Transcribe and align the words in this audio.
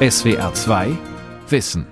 SWR 0.00 0.54
2 0.54 0.96
Wissen. 1.48 1.84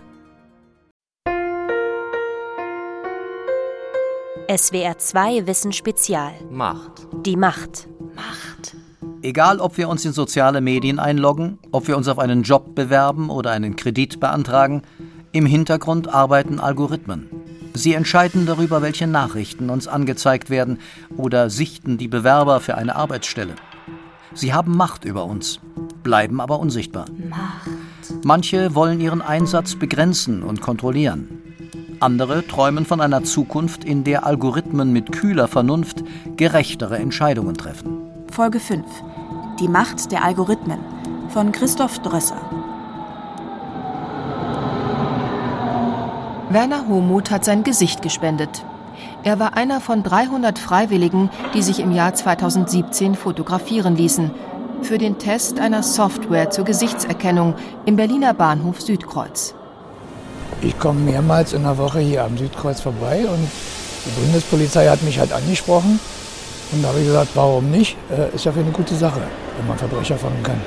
SWR 4.49 4.97
2 4.97 5.49
Wissen 5.49 5.73
Spezial. 5.73 6.31
Macht. 6.49 7.09
Die 7.27 7.35
Macht. 7.35 7.89
Macht. 8.15 8.77
Egal, 9.23 9.59
ob 9.59 9.77
wir 9.77 9.89
uns 9.89 10.05
in 10.05 10.13
soziale 10.13 10.61
Medien 10.61 11.01
einloggen, 11.01 11.59
ob 11.73 11.89
wir 11.89 11.97
uns 11.97 12.07
auf 12.07 12.21
einen 12.21 12.45
Job 12.45 12.77
bewerben 12.77 13.29
oder 13.29 13.51
einen 13.51 13.75
Kredit 13.75 14.21
beantragen, 14.21 14.83
im 15.33 15.45
Hintergrund 15.45 16.07
arbeiten 16.07 16.61
Algorithmen. 16.61 17.29
Sie 17.75 17.95
entscheiden 17.95 18.47
darüber, 18.47 18.83
welche 18.83 19.09
Nachrichten 19.09 19.69
uns 19.69 19.89
angezeigt 19.89 20.49
werden 20.49 20.79
oder 21.17 21.51
sichten 21.51 21.99
die 21.99 22.07
Bewerber 22.07 22.61
für 22.61 22.77
eine 22.77 22.95
Arbeitsstelle. 22.95 23.57
Sie 24.33 24.55
haben 24.55 24.77
Macht 24.77 25.05
über 25.05 25.25
uns, 25.25 25.59
bleiben 26.05 26.41
aber 26.41 26.61
unsichtbar. 26.61 27.07
Macht. 27.29 27.69
Manche 28.27 28.75
wollen 28.75 29.01
ihren 29.01 29.23
Einsatz 29.23 29.77
begrenzen 29.77 30.43
und 30.43 30.61
kontrollieren. 30.61 31.29
Andere 32.01 32.45
träumen 32.45 32.85
von 32.85 33.01
einer 33.01 33.23
Zukunft, 33.23 33.85
in 33.85 34.03
der 34.03 34.27
Algorithmen 34.27 34.93
mit 34.93 35.13
kühler 35.13 35.47
Vernunft 35.47 36.03
gerechtere 36.37 36.99
Entscheidungen 36.99 37.57
treffen. 37.57 37.99
Folge 38.33 38.59
5. 38.59 38.85
Die 39.61 39.69
Macht 39.69 40.11
der 40.11 40.25
Algorithmen 40.25 40.81
von 41.29 41.53
Christoph 41.53 42.01
Drösser. 42.01 42.41
Werner 46.51 46.89
Homuth 46.89 47.31
hat 47.31 47.45
sein 47.45 47.63
Gesicht 47.63 48.03
gespendet. 48.03 48.65
Er 49.23 49.39
war 49.39 49.57
einer 49.57 49.81
von 49.81 50.03
300 50.03 50.59
Freiwilligen, 50.59 51.31
die 51.55 51.63
sich 51.63 51.79
im 51.79 51.93
Jahr 51.93 52.13
2017 52.13 53.15
fotografieren 53.15 53.95
ließen, 53.95 54.33
für 54.83 54.99
den 54.99 55.19
Test 55.19 55.61
einer 55.61 55.83
Software 55.83 56.51
zur 56.51 56.65
Gesichtserkennung 56.65 57.55
im 57.85 57.97
Berliner 57.97 58.35
Bahnhof 58.35 58.81
Südkreuz. 58.81 59.55
Ich 60.63 60.79
komme 60.79 61.01
mehrmals 61.01 61.53
in 61.53 61.63
der 61.63 61.77
Woche 61.79 62.01
hier 62.01 62.25
am 62.25 62.39
Südkreuz 62.39 62.81
vorbei 62.81 63.27
und 63.27 63.49
die 64.07 64.21
Bundespolizei 64.21 64.89
hat 64.89 65.03
mich 65.03 65.19
halt 65.19 65.33
angesprochen. 65.33 66.01
Und 66.73 66.83
da 66.83 66.89
habe 66.89 67.01
ich 67.01 67.07
gesagt, 67.07 67.31
warum 67.35 67.71
nicht? 67.71 67.97
Äh, 68.11 68.35
ist 68.35 68.45
ja 68.45 68.53
für 68.53 68.61
eine 68.61 68.71
gute 68.71 68.95
Sache, 68.95 69.21
wenn 69.57 69.67
man 69.67 69.79
Verbrecher 69.79 70.17
fangen 70.17 70.43
kann. 70.43 70.61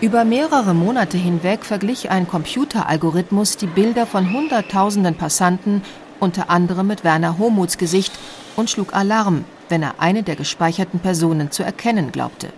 Über 0.00 0.24
mehrere 0.24 0.74
Monate 0.74 1.16
hinweg 1.16 1.64
verglich 1.64 2.10
ein 2.10 2.28
Computeralgorithmus 2.28 3.56
die 3.56 3.66
Bilder 3.66 4.04
von 4.04 4.32
Hunderttausenden 4.32 5.14
Passanten, 5.14 5.82
unter 6.20 6.50
anderem 6.50 6.86
mit 6.86 7.04
Werner 7.04 7.38
Homuths 7.38 7.78
Gesicht, 7.78 8.12
und 8.56 8.68
schlug 8.68 8.94
Alarm, 8.94 9.44
wenn 9.68 9.82
er 9.82 9.94
eine 9.98 10.22
der 10.22 10.36
gespeicherten 10.36 11.00
Personen 11.00 11.50
zu 11.50 11.62
erkennen 11.62 12.12
glaubte. 12.12 12.48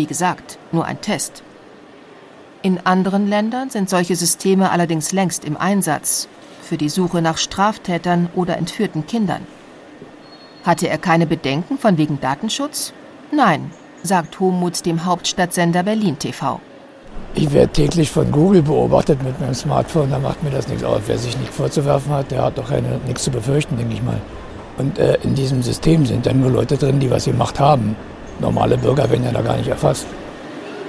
Wie 0.00 0.06
gesagt, 0.06 0.58
nur 0.72 0.86
ein 0.86 1.02
Test. 1.02 1.42
In 2.62 2.78
anderen 2.86 3.28
Ländern 3.28 3.68
sind 3.68 3.90
solche 3.90 4.16
Systeme 4.16 4.70
allerdings 4.70 5.12
längst 5.12 5.44
im 5.44 5.58
Einsatz, 5.58 6.26
für 6.62 6.78
die 6.78 6.88
Suche 6.88 7.20
nach 7.20 7.36
Straftätern 7.36 8.30
oder 8.34 8.56
entführten 8.56 9.06
Kindern. 9.06 9.42
Hatte 10.64 10.88
er 10.88 10.96
keine 10.96 11.26
Bedenken 11.26 11.76
von 11.76 11.98
wegen 11.98 12.18
Datenschutz? 12.18 12.94
Nein, 13.30 13.72
sagt 14.02 14.40
Homuth 14.40 14.86
dem 14.86 15.04
Hauptstadtsender 15.04 15.82
Berlin 15.82 16.18
TV. 16.18 16.62
Ich 17.34 17.52
werde 17.52 17.70
täglich 17.70 18.10
von 18.10 18.32
Google 18.32 18.62
beobachtet 18.62 19.22
mit 19.22 19.38
meinem 19.38 19.52
Smartphone, 19.52 20.10
da 20.10 20.18
macht 20.18 20.42
mir 20.42 20.48
das 20.48 20.66
nichts 20.68 20.82
aus. 20.82 21.02
Wer 21.08 21.18
sich 21.18 21.36
nichts 21.36 21.56
vorzuwerfen 21.56 22.10
hat, 22.10 22.30
der 22.30 22.44
hat 22.44 22.56
doch 22.56 22.70
keine, 22.70 23.00
nichts 23.06 23.24
zu 23.24 23.30
befürchten, 23.30 23.76
denke 23.76 23.92
ich 23.92 24.02
mal. 24.02 24.22
Und 24.78 24.98
äh, 24.98 25.18
in 25.22 25.34
diesem 25.34 25.62
System 25.62 26.06
sind 26.06 26.24
dann 26.24 26.40
nur 26.40 26.52
Leute 26.52 26.78
drin, 26.78 27.00
die 27.00 27.10
was 27.10 27.26
gemacht 27.26 27.60
haben. 27.60 27.96
Normale 28.40 28.78
Bürger 28.78 29.10
werden 29.10 29.24
ja 29.24 29.32
da 29.32 29.42
gar 29.42 29.56
nicht 29.56 29.68
erfasst. 29.68 30.06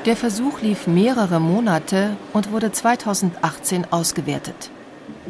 Der 0.06 0.16
Versuch 0.16 0.62
lief 0.62 0.88
mehrere 0.88 1.40
Monate 1.40 2.18
und 2.34 2.52
wurde 2.52 2.72
2018 2.72 3.92
ausgewertet. 3.92 4.72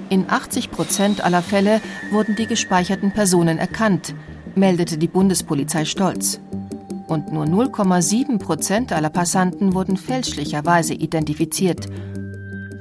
In 0.09 0.29
80 0.29 0.71
Prozent 0.71 1.23
aller 1.25 1.41
Fälle 1.41 1.81
wurden 2.11 2.35
die 2.35 2.47
gespeicherten 2.47 3.11
Personen 3.11 3.57
erkannt, 3.57 4.15
meldete 4.55 4.97
die 4.97 5.07
Bundespolizei 5.07 5.83
stolz. 5.83 6.39
Und 7.07 7.33
nur 7.33 7.45
0,7 7.45 8.39
Prozent 8.39 8.93
aller 8.93 9.09
Passanten 9.09 9.73
wurden 9.73 9.97
fälschlicherweise 9.97 10.93
identifiziert. 10.93 11.87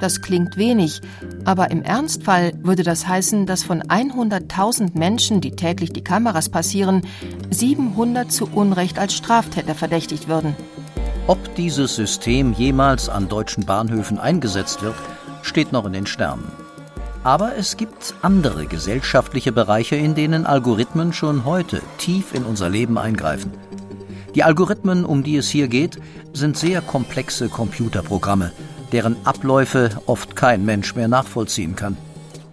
Das 0.01 0.23
klingt 0.23 0.57
wenig, 0.57 1.03
aber 1.45 1.71
im 1.71 1.83
Ernstfall 1.83 2.53
würde 2.63 2.83
das 2.83 3.07
heißen, 3.07 3.45
dass 3.45 3.63
von 3.63 3.83
100.000 3.83 4.99
Menschen, 4.99 5.43
die 5.43 5.51
täglich 5.53 5.93
die 5.93 6.03
Kameras 6.03 6.49
passieren, 6.49 7.03
700 7.51 8.33
zu 8.33 8.47
Unrecht 8.47 8.99
als 8.99 9.13
Straftäter 9.13 9.75
verdächtigt 9.75 10.27
würden. 10.27 10.57
Ob 11.27 11.55
dieses 11.55 11.95
System 11.95 12.55
jemals 12.55 13.11
an 13.11 13.29
deutschen 13.29 13.67
Bahnhöfen 13.67 14.19
eingesetzt 14.19 14.83
wird, 14.83 14.97
steht 15.43 15.71
noch 15.71 15.85
in 15.85 15.93
den 15.93 16.07
Sternen. 16.07 16.51
Aber 17.23 17.57
es 17.57 17.77
gibt 17.77 18.15
andere 18.23 18.65
gesellschaftliche 18.65 19.53
Bereiche, 19.53 19.97
in 19.97 20.15
denen 20.15 20.47
Algorithmen 20.47 21.13
schon 21.13 21.45
heute 21.45 21.83
tief 21.99 22.33
in 22.33 22.45
unser 22.45 22.71
Leben 22.71 22.97
eingreifen. 22.97 23.53
Die 24.35 24.45
Algorithmen, 24.45 25.05
um 25.05 25.23
die 25.23 25.37
es 25.37 25.51
hier 25.51 25.69
geht, 25.69 25.99
sind 26.33 26.57
sehr 26.57 26.81
komplexe 26.81 27.51
Computerprogramme, 27.51 28.53
deren 28.93 29.17
Abläufe 29.25 30.01
oft 30.07 30.37
kein 30.37 30.65
Mensch 30.65 30.95
mehr 30.95 31.09
nachvollziehen 31.09 31.77
kann. 31.77 31.97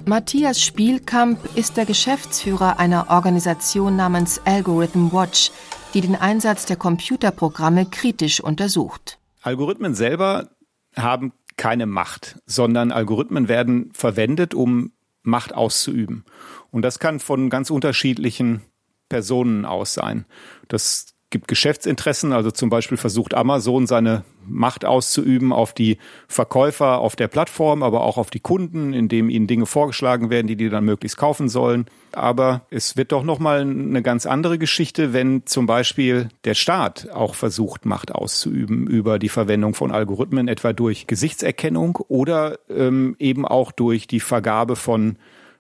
Matthias 0.05 0.61
Spielkamp 0.61 1.37
ist 1.55 1.75
der 1.75 1.85
Geschäftsführer 1.85 2.79
einer 2.79 3.09
Organisation 3.09 3.97
namens 3.97 4.39
Algorithm 4.45 5.11
Watch, 5.11 5.51
die 5.93 6.01
den 6.01 6.15
Einsatz 6.15 6.65
der 6.65 6.77
Computerprogramme 6.77 7.85
kritisch 7.87 8.39
untersucht. 8.39 9.19
Algorithmen 9.41 9.95
selber 9.95 10.49
haben 10.95 11.33
keine 11.57 11.87
Macht, 11.87 12.39
sondern 12.45 12.91
Algorithmen 12.91 13.49
werden 13.49 13.91
verwendet, 13.93 14.53
um 14.53 14.91
Macht 15.23 15.53
auszuüben. 15.53 16.23
Und 16.71 16.83
das 16.83 16.99
kann 16.99 17.19
von 17.19 17.49
ganz 17.49 17.69
unterschiedlichen 17.69 18.61
Personen 19.09 19.65
aus 19.65 19.93
sein. 19.93 20.25
Das 20.67 21.16
gibt 21.29 21.47
Geschäftsinteressen, 21.47 22.31
also 22.31 22.51
zum 22.51 22.69
Beispiel 22.69 22.97
versucht 22.97 23.33
Amazon 23.33 23.85
seine 23.85 24.23
Macht 24.49 24.85
auszuüben 24.85 25.51
auf 25.51 25.73
die 25.73 25.97
Verkäufer 26.29 26.99
auf 26.99 27.17
der 27.17 27.27
Plattform, 27.27 27.83
aber 27.83 28.01
auch 28.03 28.17
auf 28.17 28.29
die 28.29 28.39
Kunden, 28.39 28.93
indem 28.93 29.29
ihnen 29.29 29.45
Dinge 29.45 29.65
vorgeschlagen 29.65 30.29
werden, 30.29 30.47
die 30.47 30.55
die 30.55 30.69
dann 30.69 30.85
möglichst 30.85 31.17
kaufen 31.17 31.49
sollen. 31.49 31.85
Aber 32.13 32.61
es 32.69 32.95
wird 32.95 33.11
doch 33.11 33.23
noch 33.23 33.39
mal 33.39 33.59
eine 33.59 34.01
ganz 34.01 34.25
andere 34.25 34.57
Geschichte, 34.57 35.11
wenn 35.11 35.45
zum 35.45 35.65
Beispiel 35.65 36.29
der 36.45 36.53
Staat 36.53 37.09
auch 37.11 37.35
versucht, 37.35 37.85
Macht 37.85 38.15
auszuüben 38.15 38.88
über 38.88 39.19
die 39.19 39.29
Verwendung 39.29 39.73
von 39.73 39.91
Algorithmen, 39.91 40.47
etwa 40.47 40.71
durch 40.71 41.07
Gesichtserkennung 41.07 41.97
oder 42.07 42.57
ähm, 42.69 43.17
eben 43.19 43.45
auch 43.45 43.73
durch 43.73 44.07
die 44.07 44.21
Vergabe 44.21 44.77
von 44.77 45.17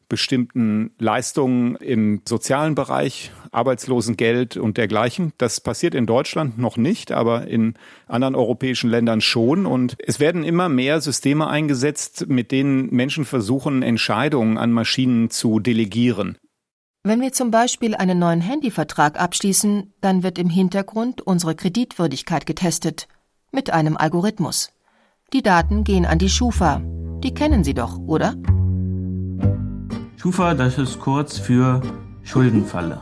bestimmten 0.09 0.91
Leistungen 0.99 1.75
im 1.77 2.21
sozialen 2.27 2.75
Bereich, 2.75 3.31
Arbeitslosengeld 3.51 4.57
und 4.57 4.77
dergleichen. 4.77 5.33
Das 5.37 5.61
passiert 5.61 5.95
in 5.95 6.05
Deutschland 6.05 6.57
noch 6.57 6.77
nicht, 6.77 7.11
aber 7.11 7.47
in 7.47 7.75
anderen 8.07 8.35
europäischen 8.35 8.89
Ländern 8.89 9.21
schon. 9.21 9.65
Und 9.65 9.95
es 9.99 10.19
werden 10.19 10.43
immer 10.43 10.69
mehr 10.69 11.01
Systeme 11.01 11.47
eingesetzt, 11.47 12.27
mit 12.27 12.51
denen 12.51 12.93
Menschen 12.93 13.25
versuchen, 13.25 13.83
Entscheidungen 13.83 14.57
an 14.57 14.71
Maschinen 14.71 15.29
zu 15.29 15.59
delegieren. 15.59 16.37
Wenn 17.03 17.21
wir 17.21 17.31
zum 17.31 17.51
Beispiel 17.51 17.95
einen 17.95 18.19
neuen 18.19 18.41
Handyvertrag 18.41 19.19
abschließen, 19.19 19.93
dann 20.01 20.23
wird 20.23 20.37
im 20.37 20.49
Hintergrund 20.49 21.21
unsere 21.21 21.55
Kreditwürdigkeit 21.55 22.45
getestet. 22.45 23.07
Mit 23.51 23.69
einem 23.69 23.95
Algorithmus. 23.95 24.71
Die 25.31 25.41
Daten 25.41 25.83
gehen 25.83 26.05
an 26.05 26.19
die 26.19 26.29
Schufa. 26.29 26.81
Die 27.23 27.33
kennen 27.33 27.63
Sie 27.63 27.73
doch, 27.73 27.97
oder? 27.97 28.35
Schufa, 30.27 30.55
das 30.55 30.77
ist 30.77 30.99
kurz 30.99 31.37
für 31.37 31.81
Schuldenfalle. 32.21 32.99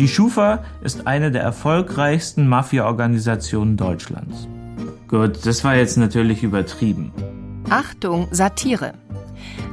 Die 0.00 0.08
Schufa 0.08 0.64
ist 0.82 1.06
eine 1.06 1.30
der 1.30 1.42
erfolgreichsten 1.42 2.48
Mafia-Organisationen 2.48 3.76
Deutschlands. 3.76 4.48
Gut, 5.06 5.46
das 5.46 5.62
war 5.62 5.76
jetzt 5.76 5.96
natürlich 5.96 6.42
übertrieben. 6.42 7.12
Achtung, 7.68 8.26
Satire. 8.32 8.94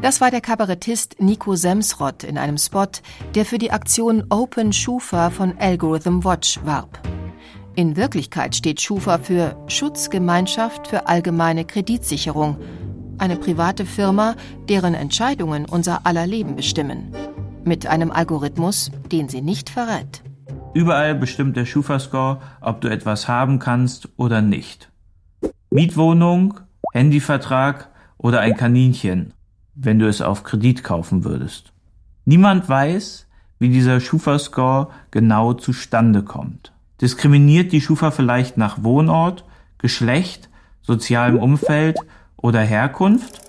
Das 0.04 0.22
war 0.22 0.30
der 0.30 0.42
Kabarettist 0.42 1.16
Nico 1.20 1.56
Semsrott 1.56 2.24
in 2.24 2.38
einem 2.38 2.60
Spot, 2.60 2.86
der 3.34 3.46
für 3.46 3.58
die 3.58 3.72
Aktion 3.72 4.26
Open 4.30 4.72
Schufa 4.72 5.32
von 5.32 5.56
Algorithm 5.58 6.24
Watch 6.24 6.60
warb. 6.64 7.00
In 7.74 7.96
Wirklichkeit 7.96 8.56
steht 8.56 8.82
Schufa 8.82 9.18
für 9.18 9.58
Schutzgemeinschaft 9.66 10.86
für 10.86 11.08
allgemeine 11.08 11.66
Kreditsicherung 11.66 12.58
eine 13.18 13.36
private 13.36 13.86
Firma, 13.86 14.36
deren 14.70 14.94
Entscheidungen 14.94 15.66
unser 15.66 16.06
aller 16.06 16.28
Leben 16.28 16.56
bestimmen. 16.56 17.14
Mit 17.64 17.88
einem 17.88 18.12
Algorithmus, 18.12 18.92
den 19.12 19.30
sie 19.30 19.42
nicht 19.42 19.70
verrät. 19.70 20.24
Überall 20.74 21.16
bestimmt 21.16 21.58
der 21.58 21.66
Schufa-Score, 21.66 22.40
ob 22.62 22.82
du 22.82 22.88
etwas 22.88 23.28
haben 23.28 23.60
kannst 23.60 24.10
oder 24.18 24.42
nicht. 24.42 24.92
Mietwohnung, 25.70 26.60
Handyvertrag 26.94 27.90
oder 28.18 28.42
ein 28.42 28.56
Kaninchen, 28.56 29.34
wenn 29.76 30.00
du 30.00 30.08
es 30.08 30.22
auf 30.22 30.44
Kredit 30.44 30.84
kaufen 30.84 31.24
würdest. 31.24 31.74
Niemand 32.26 32.68
weiß, 32.70 33.28
wie 33.60 33.70
dieser 33.70 34.00
Schufa-Score 34.00 34.90
genau 35.12 35.54
zustande 35.54 36.24
kommt. 36.24 36.74
Diskriminiert 37.02 37.72
die 37.72 37.82
Schufa 37.82 38.12
vielleicht 38.12 38.58
nach 38.58 38.84
Wohnort, 38.84 39.46
Geschlecht, 39.78 40.50
sozialem 40.82 41.38
Umfeld 41.38 41.98
oder 42.38 42.62
Herkunft? 42.62 43.42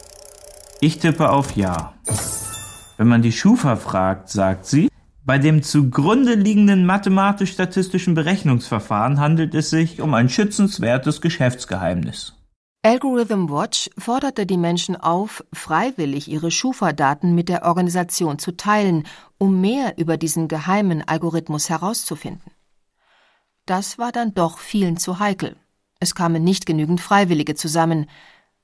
Ich 0.81 0.99
tippe 0.99 1.31
auf 1.31 1.57
Ja. 1.57 1.95
Wenn 2.97 3.09
man 3.09 3.23
die 3.23 3.33
Schufa 3.33 3.77
fragt, 3.77 4.29
sagt 4.29 4.67
sie, 4.67 4.89
bei 5.25 5.39
dem 5.39 5.63
zugrunde 5.63 6.35
liegenden 6.35 6.87
mathematisch-statistischen 6.87 8.15
Berechnungsverfahren 8.15 9.21
handelt 9.21 9.55
es 9.55 9.71
sich 9.71 10.01
um 10.01 10.15
ein 10.15 10.29
schützenswertes 10.29 11.21
Geschäftsgeheimnis. 11.21 12.35
Algorithm 12.83 13.51
Watch 13.51 13.91
forderte 13.99 14.47
die 14.47 14.57
Menschen 14.57 14.97
auf, 14.97 15.45
freiwillig 15.53 16.29
ihre 16.29 16.51
Schufa-Daten 16.51 17.35
mit 17.35 17.49
der 17.49 17.65
Organisation 17.65 18.39
zu 18.39 18.57
teilen, 18.57 19.05
um 19.37 19.61
mehr 19.61 19.99
über 19.99 20.17
diesen 20.17 20.49
geheimen 20.49 21.07
Algorithmus 21.07 21.69
herauszufinden. 21.69 22.53
Das 23.67 23.99
war 23.99 24.13
dann 24.13 24.33
doch 24.33 24.59
vielen 24.59 24.97
zu 24.97 25.19
heikel. 25.19 25.57
Es 26.01 26.15
kamen 26.15 26.43
nicht 26.43 26.65
genügend 26.65 27.03
Freiwillige 27.03 27.55
zusammen, 27.55 28.07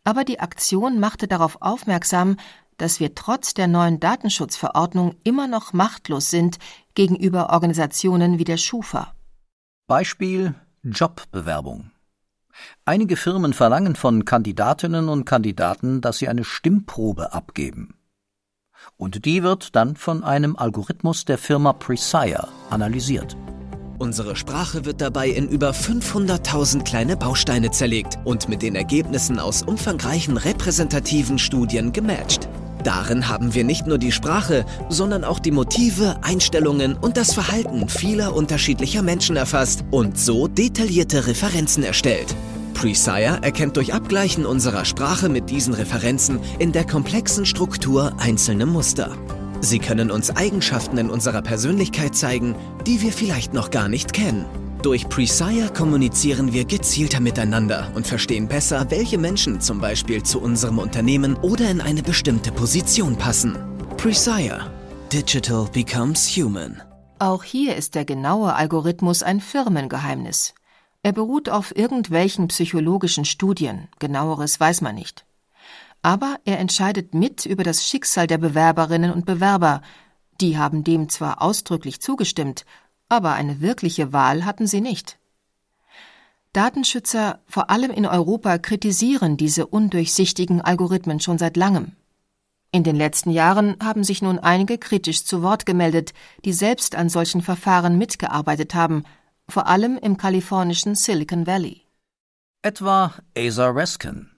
aber 0.05 0.25
die 0.25 0.41
Aktion 0.41 1.01
machte 1.01 1.27
darauf 1.27 1.61
aufmerksam, 1.61 2.37
dass 2.77 3.01
wir 3.01 3.15
trotz 3.15 3.55
der 3.55 3.69
neuen 3.69 4.01
Datenschutzverordnung 4.01 5.17
immer 5.25 5.47
noch 5.49 5.73
machtlos 5.73 6.31
sind 6.31 6.59
gegenüber 6.95 7.51
Organisationen 7.51 8.39
wie 8.39 8.45
der 8.45 8.57
Schufa. 8.57 9.15
Beispiel 9.87 10.55
Jobbewerbung. 10.83 11.91
Einige 12.85 13.17
Firmen 13.17 13.53
verlangen 13.53 13.97
von 13.97 14.25
Kandidatinnen 14.25 15.09
und 15.09 15.25
Kandidaten, 15.25 16.01
dass 16.01 16.19
sie 16.19 16.29
eine 16.29 16.45
Stimmprobe 16.45 17.33
abgeben. 17.33 17.95
Und 18.97 19.25
die 19.25 19.43
wird 19.43 19.75
dann 19.75 19.97
von 19.97 20.23
einem 20.23 20.57
Algorithmus 20.57 21.25
der 21.25 21.39
Firma 21.39 21.73
Presire 21.73 22.49
analysiert. 22.71 23.37
Unsere 23.99 24.35
Sprache 24.35 24.85
wird 24.85 25.01
dabei 25.01 25.29
in 25.29 25.49
über 25.49 25.71
500.000 25.71 26.83
kleine 26.83 27.17
Bausteine 27.17 27.71
zerlegt 27.71 28.19
und 28.25 28.49
mit 28.49 28.63
den 28.63 28.75
Ergebnissen 28.75 29.39
aus 29.39 29.63
umfangreichen 29.63 30.37
repräsentativen 30.37 31.39
Studien 31.39 31.93
gematcht. 31.93 32.49
Darin 32.83 33.29
haben 33.29 33.55
wir 33.55 33.65
nicht 33.65 33.87
nur 33.87 33.99
die 33.99 34.13
Sprache, 34.13 34.67
sondern 34.89 35.25
auch 35.25 35.39
die 35.39 35.53
Motive, 35.53 36.17
Einstellungen 36.23 36.97
und 36.97 37.17
das 37.17 37.33
Verhalten 37.33 37.89
vieler 37.89 38.35
unterschiedlicher 38.35 39.03
Menschen 39.03 39.37
erfasst 39.37 39.85
und 39.91 40.19
so 40.19 40.49
detaillierte 40.49 41.27
Referenzen 41.27 41.83
erstellt. 41.85 42.35
Presire 42.75 43.39
erkennt 43.43 43.77
durch 43.77 43.95
Abgleichen 43.95 44.45
unserer 44.45 44.85
Sprache 44.85 45.29
mit 45.29 45.49
diesen 45.49 45.73
Referenzen 45.73 46.41
in 46.59 46.73
der 46.73 46.85
komplexen 46.85 47.47
Struktur 47.47 48.13
einzelne 48.19 48.67
Muster. 48.67 49.17
Sie 49.65 49.79
können 49.79 50.11
uns 50.11 50.31
Eigenschaften 50.37 50.99
in 50.99 51.09
unserer 51.09 51.41
Persönlichkeit 51.41 52.15
zeigen, 52.15 52.55
die 52.87 53.01
wir 53.01 53.13
vielleicht 53.13 53.55
noch 53.55 53.71
gar 53.71 53.89
nicht 53.89 54.13
kennen. 54.13 54.45
Durch 54.83 55.09
Presire 55.09 55.73
kommunizieren 55.73 56.53
wir 56.53 56.67
gezielter 56.67 57.19
miteinander 57.21 57.91
und 57.95 58.07
verstehen 58.07 58.47
besser, 58.47 58.91
welche 58.91 59.17
Menschen 59.17 59.63
zum 59.63 59.81
Beispiel 59.81 60.23
zu 60.23 60.39
unserem 60.39 60.79
Unternehmen 60.79 61.37
oder 61.37 61.71
in 61.71 61.81
eine 61.81 62.03
bestimmte 62.03 62.53
Position 62.53 63.17
passen. 63.17 63.57
Presire. 63.97 64.71
Digital 65.11 65.67
becomes 65.73 66.37
human. 66.37 66.83
Auch 67.19 67.43
hier 67.43 67.75
ist 67.77 67.95
der 67.95 68.05
genaue 68.05 68.53
Algorithmus 68.55 69.23
ein 69.23 69.41
Firmengeheimnis. 69.41 70.53
Er 71.03 71.13
beruht 71.13 71.49
auf 71.49 71.75
irgendwelchen 71.75 72.49
psychologischen 72.49 73.25
Studien, 73.25 73.89
genaueres 73.99 74.61
weiß 74.61 74.83
man 74.83 74.97
nicht. 74.97 75.25
Aber 76.05 76.39
er 76.45 76.59
entscheidet 76.59 77.15
mit 77.15 77.47
über 77.47 77.65
das 77.65 77.89
Schicksal 77.89 78.27
der 78.27 78.37
Bewerberinnen 78.37 79.11
und 79.11 79.25
Bewerber. 79.25 79.81
Die 80.39 80.59
haben 80.59 80.85
dem 80.85 81.09
zwar 81.09 81.41
ausdrücklich 81.41 82.03
zugestimmt, 82.03 82.67
aber 83.09 83.33
eine 83.33 83.63
wirkliche 83.63 84.13
Wahl 84.13 84.45
hatten 84.45 84.67
sie 84.67 84.83
nicht. 84.83 85.19
Datenschützer, 86.53 87.41
vor 87.47 87.71
allem 87.71 87.91
in 87.91 88.05
Europa, 88.05 88.59
kritisieren 88.59 89.39
diese 89.39 89.67
undurchsichtigen 89.67 90.61
Algorithmen 90.61 91.21
schon 91.21 91.39
seit 91.39 91.57
langem. 91.57 91.93
In 92.71 92.85
den 92.85 92.97
letzten 92.97 93.31
Jahren 93.31 93.77
haben 93.83 94.05
sich 94.05 94.21
nun 94.21 94.39
einige 94.39 94.77
kritisch 94.77 95.25
zu 95.25 95.43
Wort 95.43 95.65
gemeldet, 95.65 96.13
die 96.45 96.53
selbst 96.53 96.97
an 96.97 97.09
solchen 97.09 97.41
Verfahren 97.41 97.97
mitgearbeitet 97.97 98.75
haben, 98.75 99.05
vor 99.49 99.69
allem 99.69 99.97
im 99.97 100.19
kalifornischen 100.19 100.97
Silicon 100.97 101.47
Valley. 101.47 101.81
Etwa 102.61 103.15
Asa 103.35 103.71
Raskin. 103.71 104.34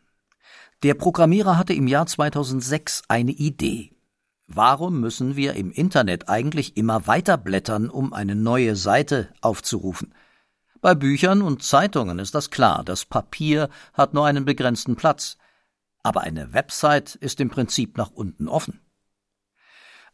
Der 0.82 0.92
Programmierer 0.92 1.56
hatte 1.56 1.72
im 1.72 1.86
Jahr 1.86 2.06
2006 2.06 3.02
eine 3.08 3.32
Idee. 3.32 3.92
Warum 4.46 5.00
müssen 5.00 5.34
wir 5.34 5.54
im 5.54 5.72
Internet 5.72 6.28
eigentlich 6.28 6.76
immer 6.76 7.06
weiter 7.06 7.38
blättern, 7.38 7.88
um 7.88 8.12
eine 8.12 8.34
neue 8.34 8.76
Seite 8.76 9.30
aufzurufen? 9.40 10.14
Bei 10.82 10.94
Büchern 10.94 11.40
und 11.40 11.62
Zeitungen 11.62 12.18
ist 12.18 12.34
das 12.34 12.50
klar, 12.50 12.84
das 12.84 13.06
Papier 13.06 13.70
hat 13.94 14.12
nur 14.12 14.26
einen 14.26 14.44
begrenzten 14.44 14.96
Platz. 14.96 15.38
Aber 16.02 16.20
eine 16.20 16.52
Website 16.52 17.14
ist 17.14 17.40
im 17.40 17.48
Prinzip 17.48 17.96
nach 17.96 18.10
unten 18.10 18.46
offen. 18.46 18.80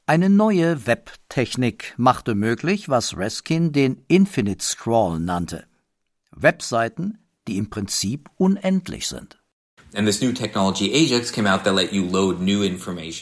Eine 0.06 0.30
neue 0.30 0.86
Webtechnik 0.86 1.94
machte 1.96 2.34
möglich, 2.34 2.88
was 2.88 3.16
Reskin 3.16 3.72
den 3.72 4.04
Infinite 4.06 4.64
Scroll 4.64 5.18
nannte. 5.18 5.66
Webseiten, 6.30 7.18
die 7.48 7.58
im 7.58 7.68
Prinzip 7.68 8.30
unendlich 8.36 9.08
sind. 9.08 9.41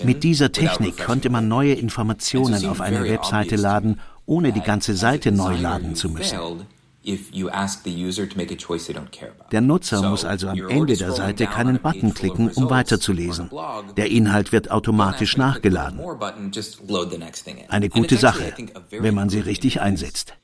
Mit 0.04 0.22
dieser 0.22 0.52
Technik 0.52 1.04
konnte 1.04 1.30
man 1.30 1.48
neue 1.48 1.74
Informationen 1.74 2.66
auf 2.66 2.80
eine 2.80 3.04
Webseite 3.04 3.56
laden, 3.56 4.00
ohne 4.26 4.52
die 4.52 4.60
ganze 4.60 4.94
Seite 4.94 5.32
neu 5.32 5.56
laden 5.56 5.96
zu 5.96 6.08
müssen. 6.10 6.38
Der 9.52 9.60
Nutzer 9.62 10.02
muss 10.08 10.24
also 10.24 10.48
am 10.48 10.68
Ende 10.68 10.96
der 10.96 11.12
Seite 11.12 11.46
keinen 11.46 11.80
Button 11.80 12.12
klicken, 12.14 12.50
um 12.50 12.68
weiterzulesen. 12.68 13.50
Der 13.96 14.10
Inhalt 14.10 14.52
wird 14.52 14.70
automatisch 14.70 15.36
nachgeladen. 15.36 15.98
Eine 17.68 17.88
gute 17.88 18.16
Sache, 18.16 18.52
wenn 18.90 19.14
man 19.14 19.30
sie 19.30 19.40
richtig 19.40 19.80
einsetzt. 19.80 20.34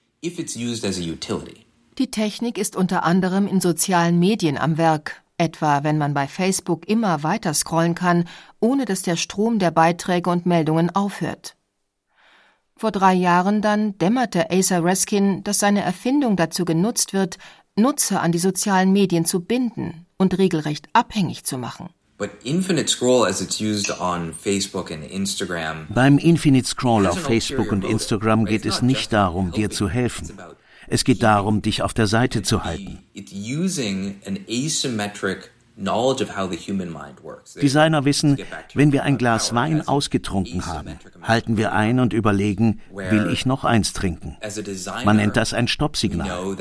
Die 1.98 2.10
Technik 2.10 2.58
ist 2.58 2.74
unter 2.74 3.04
anderem 3.04 3.46
in 3.46 3.60
sozialen 3.60 4.18
Medien 4.18 4.56
am 4.56 4.78
Werk, 4.78 5.22
etwa 5.38 5.84
wenn 5.84 5.98
man 5.98 6.14
bei 6.14 6.26
Facebook 6.26 6.88
immer 6.88 7.22
weiter 7.22 7.54
scrollen 7.54 7.94
kann, 7.94 8.24
ohne 8.60 8.84
dass 8.84 9.02
der 9.02 9.16
Strom 9.16 9.58
der 9.58 9.70
Beiträge 9.70 10.30
und 10.30 10.46
Meldungen 10.46 10.94
aufhört. 10.94 11.56
Vor 12.76 12.90
drei 12.90 13.14
Jahren 13.14 13.62
dann 13.62 13.96
dämmerte 13.98 14.50
Asa 14.50 14.78
Raskin, 14.78 15.42
dass 15.44 15.58
seine 15.58 15.82
Erfindung 15.82 16.36
dazu 16.36 16.64
genutzt 16.64 17.14
wird, 17.14 17.38
Nutzer 17.74 18.22
an 18.22 18.32
die 18.32 18.38
sozialen 18.38 18.92
Medien 18.92 19.24
zu 19.24 19.40
binden 19.40 20.06
und 20.16 20.36
regelrecht 20.38 20.88
abhängig 20.92 21.44
zu 21.44 21.58
machen. 21.58 21.90
Beim 25.90 26.16
Infinite 26.16 26.66
Scroll 26.66 27.06
auf 27.06 27.20
Facebook 27.20 27.72
und 27.72 27.84
Instagram 27.84 28.46
geht 28.46 28.64
es 28.64 28.80
nicht 28.80 29.12
darum, 29.12 29.52
dir 29.52 29.68
zu 29.68 29.88
helfen. 29.90 30.32
Es 30.88 31.04
geht 31.04 31.22
darum, 31.22 31.62
dich 31.62 31.82
auf 31.82 31.94
der 31.94 32.06
Seite 32.06 32.42
zu 32.42 32.64
halten. 32.64 32.98
Designer 37.60 38.04
wissen, 38.04 38.38
wenn 38.74 38.92
wir 38.92 39.02
ein 39.02 39.18
Glas 39.18 39.54
Wein 39.54 39.86
ausgetrunken 39.86 40.64
haben, 40.64 40.98
halten 41.22 41.56
wir 41.56 41.72
ein 41.72 42.00
und 42.00 42.12
überlegen, 42.12 42.80
will 42.92 43.30
ich 43.30 43.44
noch 43.46 43.64
eins 43.64 43.92
trinken? 43.92 44.36
Man 45.04 45.16
nennt 45.16 45.36
das 45.36 45.52
ein 45.52 45.68
Stoppsignal. 45.68 46.56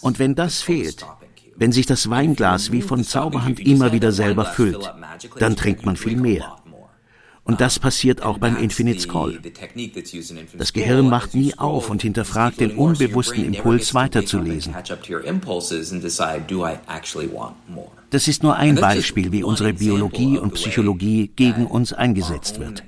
Und 0.00 0.18
wenn 0.18 0.34
das 0.34 0.62
fehlt, 0.62 1.06
wenn 1.58 1.72
sich 1.72 1.86
das 1.86 2.08
Weinglas 2.08 2.72
wie 2.72 2.82
von 2.82 3.04
Zauberhand 3.04 3.60
immer 3.60 3.92
wieder 3.92 4.12
selber 4.12 4.44
füllt, 4.44 4.92
dann 5.38 5.56
trinkt 5.56 5.84
man 5.84 5.96
viel 5.96 6.16
mehr. 6.16 6.56
Und 7.48 7.62
das 7.62 7.78
passiert 7.78 8.22
auch 8.22 8.36
beim 8.36 8.58
Infinite 8.58 9.00
Scroll. 9.00 9.40
Das 10.58 10.74
Gehirn 10.74 11.08
macht 11.08 11.34
nie 11.34 11.54
auf 11.56 11.88
und 11.88 12.02
hinterfragt 12.02 12.60
den 12.60 12.76
unbewussten 12.76 13.42
Impuls 13.42 13.94
weiterzulesen. 13.94 14.74
Das 18.10 18.28
ist 18.28 18.42
nur 18.42 18.56
ein 18.56 18.74
Beispiel, 18.74 19.32
wie 19.32 19.42
unsere 19.42 19.72
Biologie 19.72 20.38
und 20.38 20.54
Psychologie 20.54 21.32
gegen 21.34 21.66
uns 21.66 21.94
eingesetzt 21.94 22.60
wird. 22.60 22.84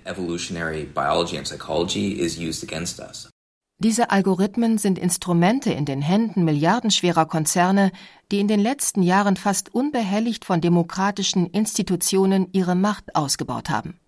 Diese 3.82 4.10
Algorithmen 4.10 4.76
sind 4.76 4.98
Instrumente 4.98 5.72
in 5.72 5.86
den 5.86 6.02
Händen 6.02 6.44
milliardenschwerer 6.44 7.24
Konzerne, 7.24 7.92
die 8.30 8.38
in 8.38 8.46
den 8.46 8.60
letzten 8.60 9.02
Jahren 9.02 9.36
fast 9.38 9.74
unbehelligt 9.74 10.44
von 10.44 10.60
demokratischen 10.60 11.46
Institutionen 11.46 12.48
ihre 12.52 12.74
Macht 12.74 13.16
ausgebaut 13.16 13.70
haben. 13.70 13.98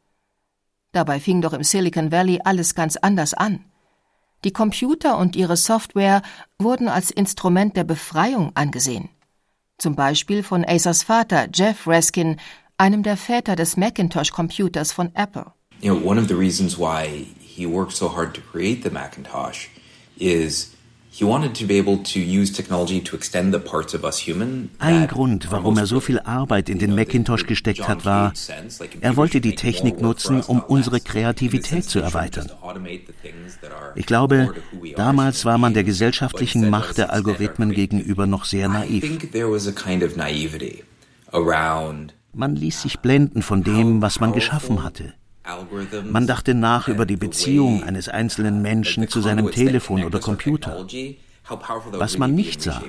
Dabei 0.93 1.21
fing 1.21 1.41
doch 1.41 1.55
im 1.55 1.63
Silicon 1.63 2.13
Valley 2.13 2.39
alles 2.45 2.75
ganz 2.75 2.99
anders 2.99 3.33
an. 3.33 3.65
Die 4.45 4.53
Computer 4.53 5.17
und 5.17 5.37
ihre 5.37 5.57
Software 5.57 6.21
wurden 6.59 6.89
als 6.89 7.11
Instrument 7.11 7.75
der 7.75 7.85
Befreiung 7.85 8.53
angesehen. 8.55 9.09
Zum 9.79 9.97
Beispiel 9.97 10.43
von 10.43 10.67
Acers 10.67 11.03
Vater 11.03 11.49
Jeff 11.51 11.87
Raskin, 11.87 12.37
einem 12.77 13.03
der 13.03 13.17
Väter 13.17 13.57
des 13.57 13.79
Macintosh-Computers 13.79 14.93
von 14.93 15.15
Apple. 15.15 15.47
You 15.81 15.95
know, 15.95 16.07
one 16.07 16.21
of 16.21 16.29
the 16.29 16.35
reasons 16.35 16.77
why 16.79 17.27
he 17.57 17.67
worked 17.67 17.93
so 17.93 18.09
hard 18.09 18.35
to 18.35 18.41
create 18.41 18.83
the 18.83 18.91
Macintosh 18.91 19.69
is 20.19 20.73
ein 24.79 25.07
Grund, 25.09 25.51
warum 25.51 25.77
er 25.77 25.87
so 25.87 26.01
viel 26.01 26.19
Arbeit 26.21 26.71
in 26.71 26.79
den 26.79 26.95
Macintosh 26.95 27.47
gesteckt 27.47 27.87
hat, 27.87 28.07
war, 28.07 28.33
er 29.01 29.17
wollte 29.17 29.43
die 29.43 29.55
Technik 29.55 30.01
nutzen, 30.01 30.41
um 30.41 30.61
unsere 30.61 31.01
Kreativität 31.01 31.85
zu 31.85 32.01
erweitern. 32.01 32.51
Ich 33.95 34.07
glaube, 34.07 34.55
damals 34.97 35.45
war 35.45 35.59
man 35.59 35.75
der 35.75 35.85
gesellschaftlichen 35.85 36.71
Macht 36.71 36.97
der 36.97 37.13
Algorithmen 37.13 37.73
gegenüber 37.73 38.27
noch 38.27 38.47
sehr 38.47 38.69
naiv. 38.69 39.05
Man 42.35 42.57
ließ 42.57 42.83
sich 42.83 43.01
blenden 43.01 43.43
von 43.43 43.63
dem, 43.63 44.01
was 44.01 44.19
man 44.19 44.33
geschaffen 44.33 44.83
hatte. 44.83 45.13
Man 46.05 46.27
dachte 46.27 46.55
nach 46.55 46.89
über 46.89 47.07
die 47.07 47.17
Beziehung 47.17 47.83
eines 47.83 48.09
einzelnen 48.09 48.63
Menschen 48.63 49.09
zu 49.09 49.21
seinem 49.21 49.51
Telefon 49.51 50.05
oder 50.05 50.21
Computer. 50.21 50.87
Was 51.93 52.19
man 52.19 52.35
nicht 52.35 52.63
sah, 52.63 52.83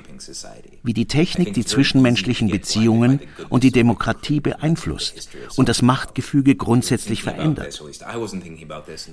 wie 0.84 0.94
die 0.94 1.06
Technik 1.06 1.54
die 1.54 1.64
zwischenmenschlichen 1.64 2.48
Beziehungen 2.48 3.20
und 3.48 3.64
die 3.64 3.72
Demokratie 3.72 4.38
beeinflusst 4.38 5.28
und 5.56 5.68
das 5.68 5.82
Machtgefüge 5.82 6.54
grundsätzlich 6.54 7.24
verändert. 7.24 7.82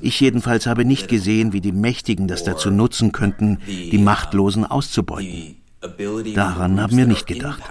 Ich 0.01 0.19
jedenfalls 0.19 0.67
habe 0.67 0.85
nicht 0.85 1.07
gesehen, 1.07 1.53
wie 1.53 1.61
die 1.61 1.71
Mächtigen 1.71 2.27
das 2.27 2.43
dazu 2.43 2.69
nutzen 2.69 3.11
könnten, 3.11 3.57
die 3.65 3.97
Machtlosen 3.97 4.63
auszubeuten. 4.63 5.55
Daran 6.35 6.79
haben 6.79 6.95
wir 6.95 7.07
nicht 7.07 7.25
gedacht. 7.25 7.63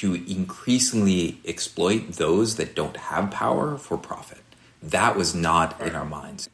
To 0.00 0.14
increasingly 0.14 1.38
exploit 1.44 2.16
those 2.18 2.56
that 2.56 2.76
don't 2.76 2.98
have 2.98 3.28
power 3.30 3.78
for 3.78 3.96
profit. 3.96 4.43
That 4.90 5.16
was 5.16 5.34
not 5.34 5.76
in 5.86 5.94
our 5.94 6.04
minds. 6.04 6.50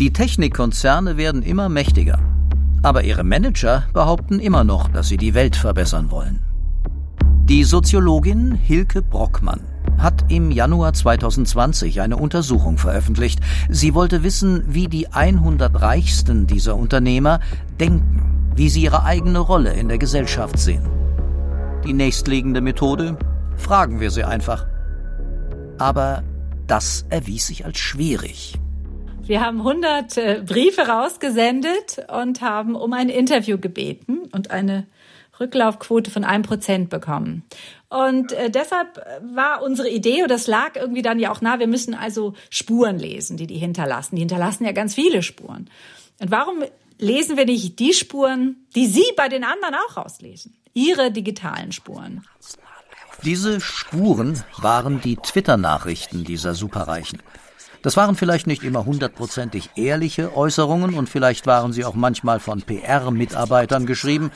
Die 0.00 0.12
Technikkonzerne 0.12 1.16
werden 1.16 1.42
immer 1.42 1.68
mächtiger. 1.68 2.18
Aber 2.82 3.04
ihre 3.04 3.24
Manager 3.24 3.84
behaupten 3.92 4.38
immer 4.38 4.64
noch, 4.64 4.88
dass 4.88 5.08
sie 5.08 5.16
die 5.16 5.34
Welt 5.34 5.56
verbessern 5.56 6.10
wollen. 6.10 6.42
Die 7.44 7.64
Soziologin 7.64 8.52
Hilke 8.52 9.02
Brockmann 9.02 9.60
hat 9.98 10.30
im 10.30 10.50
Januar 10.50 10.94
2020 10.94 12.00
eine 12.00 12.16
Untersuchung 12.16 12.78
veröffentlicht. 12.78 13.40
Sie 13.68 13.94
wollte 13.94 14.22
wissen, 14.22 14.62
wie 14.68 14.86
die 14.86 15.08
100 15.08 15.82
reichsten 15.82 16.46
dieser 16.46 16.76
Unternehmer 16.76 17.40
denken, 17.80 18.52
wie 18.54 18.68
sie 18.68 18.82
ihre 18.82 19.02
eigene 19.02 19.40
Rolle 19.40 19.72
in 19.74 19.88
der 19.88 19.98
Gesellschaft 19.98 20.58
sehen. 20.58 20.88
Die 21.84 21.92
nächstliegende 21.92 22.60
Methode? 22.60 23.18
Fragen 23.56 24.00
wir 24.00 24.10
sie 24.10 24.24
einfach 24.24 24.66
aber 25.78 26.22
das 26.66 27.06
erwies 27.10 27.46
sich 27.46 27.64
als 27.64 27.78
schwierig. 27.78 28.54
Wir 29.22 29.40
haben 29.40 29.58
100 29.58 30.16
äh, 30.16 30.42
Briefe 30.44 30.88
rausgesendet 30.88 32.06
und 32.10 32.40
haben 32.40 32.74
um 32.74 32.92
ein 32.92 33.08
Interview 33.08 33.58
gebeten 33.58 34.20
und 34.32 34.50
eine 34.50 34.86
Rücklaufquote 35.38 36.10
von 36.10 36.24
einem 36.24 36.42
Prozent 36.42 36.90
bekommen. 36.90 37.44
Und 37.88 38.32
äh, 38.32 38.50
deshalb 38.50 39.00
war 39.22 39.62
unsere 39.62 39.88
Idee, 39.88 40.22
und 40.22 40.30
das 40.30 40.46
lag 40.46 40.76
irgendwie 40.76 41.02
dann 41.02 41.18
ja 41.18 41.30
auch 41.30 41.40
nah, 41.40 41.58
wir 41.58 41.66
müssen 41.66 41.94
also 41.94 42.34
Spuren 42.50 42.98
lesen, 42.98 43.36
die 43.36 43.46
die 43.46 43.58
hinterlassen. 43.58 44.16
Die 44.16 44.20
hinterlassen 44.20 44.64
ja 44.64 44.72
ganz 44.72 44.94
viele 44.94 45.22
Spuren. 45.22 45.70
Und 46.20 46.30
warum 46.30 46.64
lesen 46.98 47.36
wir 47.36 47.44
nicht 47.44 47.78
die 47.78 47.92
Spuren, 47.92 48.66
die 48.74 48.86
Sie 48.86 49.04
bei 49.16 49.28
den 49.28 49.44
anderen 49.44 49.74
auch 49.74 49.96
rauslesen? 49.96 50.56
Ihre 50.74 51.10
digitalen 51.10 51.72
Spuren. 51.72 52.24
Diese 53.24 53.60
Spuren 53.60 54.42
waren 54.58 55.00
die 55.00 55.16
Twitter-Nachrichten 55.16 56.24
dieser 56.24 56.54
Superreichen. 56.54 57.20
Das 57.82 57.96
waren 57.96 58.14
vielleicht 58.14 58.46
nicht 58.46 58.62
immer 58.62 58.84
hundertprozentig 58.84 59.70
ehrliche 59.74 60.36
Äußerungen 60.36 60.94
und 60.94 61.08
vielleicht 61.08 61.46
waren 61.46 61.72
sie 61.72 61.84
auch 61.84 61.94
manchmal 61.94 62.38
von 62.38 62.62
PR-Mitarbeitern 62.62 63.86
geschrieben, 63.86 64.30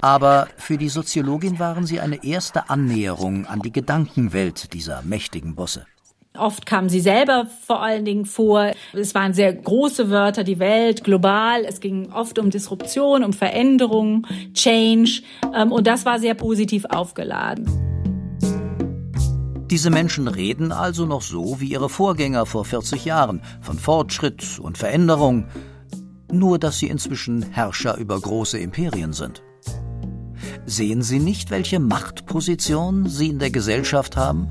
aber 0.00 0.48
für 0.58 0.76
die 0.76 0.90
Soziologin 0.90 1.58
waren 1.58 1.86
sie 1.86 2.00
eine 2.00 2.24
erste 2.24 2.68
Annäherung 2.68 3.46
an 3.46 3.60
die 3.60 3.72
Gedankenwelt 3.72 4.74
dieser 4.74 5.02
mächtigen 5.02 5.54
Bosse. 5.54 5.86
Oft 6.36 6.66
kamen 6.66 6.90
sie 6.90 7.00
selber 7.00 7.46
vor 7.66 7.82
allen 7.82 8.04
Dingen 8.04 8.26
vor. 8.26 8.72
Es 8.92 9.14
waren 9.14 9.32
sehr 9.32 9.54
große 9.54 10.10
Wörter, 10.10 10.44
die 10.44 10.58
Welt, 10.58 11.02
global. 11.02 11.64
Es 11.64 11.80
ging 11.80 12.12
oft 12.12 12.38
um 12.38 12.50
Disruption, 12.50 13.24
um 13.24 13.32
Veränderung, 13.32 14.26
Change. 14.52 15.22
Ähm, 15.54 15.72
und 15.72 15.86
das 15.86 16.04
war 16.04 16.18
sehr 16.18 16.34
positiv 16.34 16.84
aufgeladen. 16.84 17.95
Diese 19.70 19.90
Menschen 19.90 20.28
reden 20.28 20.70
also 20.70 21.06
noch 21.06 21.22
so 21.22 21.60
wie 21.60 21.66
ihre 21.66 21.88
Vorgänger 21.88 22.46
vor 22.46 22.64
40 22.64 23.04
Jahren 23.04 23.42
von 23.60 23.78
Fortschritt 23.78 24.60
und 24.60 24.78
Veränderung, 24.78 25.48
nur 26.30 26.60
dass 26.60 26.78
sie 26.78 26.86
inzwischen 26.86 27.42
Herrscher 27.42 27.96
über 27.96 28.20
große 28.20 28.58
Imperien 28.58 29.12
sind. 29.12 29.42
Sehen 30.66 31.02
Sie 31.02 31.18
nicht, 31.18 31.50
welche 31.50 31.80
Machtposition 31.80 33.08
Sie 33.08 33.28
in 33.28 33.38
der 33.38 33.50
Gesellschaft 33.50 34.16
haben? 34.16 34.48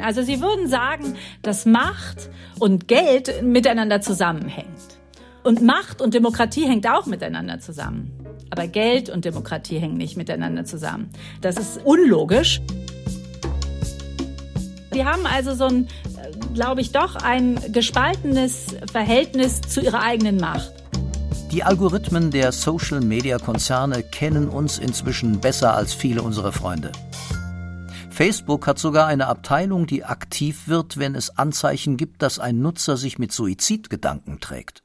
Also 0.00 0.22
Sie 0.22 0.40
würden 0.40 0.68
sagen, 0.68 1.16
dass 1.42 1.66
Macht 1.66 2.30
und 2.58 2.88
Geld 2.88 3.42
miteinander 3.42 4.00
zusammenhängt. 4.00 4.68
Und 5.42 5.62
Macht 5.62 6.00
und 6.02 6.14
Demokratie 6.14 6.66
hängt 6.66 6.88
auch 6.88 7.06
miteinander 7.06 7.60
zusammen. 7.60 8.12
Aber 8.50 8.66
Geld 8.66 9.08
und 9.08 9.24
Demokratie 9.24 9.78
hängen 9.78 9.96
nicht 9.96 10.16
miteinander 10.16 10.64
zusammen. 10.64 11.10
Das 11.40 11.56
ist 11.56 11.80
unlogisch. 11.84 12.60
Die 14.94 15.04
haben 15.04 15.26
also 15.26 15.54
so 15.54 15.66
ein, 15.66 15.88
glaube 16.54 16.80
ich, 16.80 16.92
doch 16.92 17.16
ein 17.16 17.60
gespaltenes 17.72 18.76
Verhältnis 18.90 19.60
zu 19.60 19.80
ihrer 19.80 20.02
eigenen 20.02 20.38
Macht. 20.38 20.72
Die 21.52 21.64
Algorithmen 21.64 22.30
der 22.30 22.52
Social-Media-Konzerne 22.52 24.02
kennen 24.04 24.48
uns 24.48 24.78
inzwischen 24.78 25.40
besser 25.40 25.74
als 25.74 25.94
viele 25.94 26.22
unserer 26.22 26.52
Freunde. 26.52 26.92
Facebook 28.10 28.66
hat 28.66 28.78
sogar 28.78 29.06
eine 29.06 29.28
Abteilung, 29.28 29.86
die 29.86 30.04
aktiv 30.04 30.68
wird, 30.68 30.98
wenn 30.98 31.14
es 31.14 31.38
Anzeichen 31.38 31.96
gibt, 31.96 32.22
dass 32.22 32.38
ein 32.38 32.60
Nutzer 32.60 32.96
sich 32.96 33.18
mit 33.18 33.32
Suizidgedanken 33.32 34.40
trägt. 34.40 34.82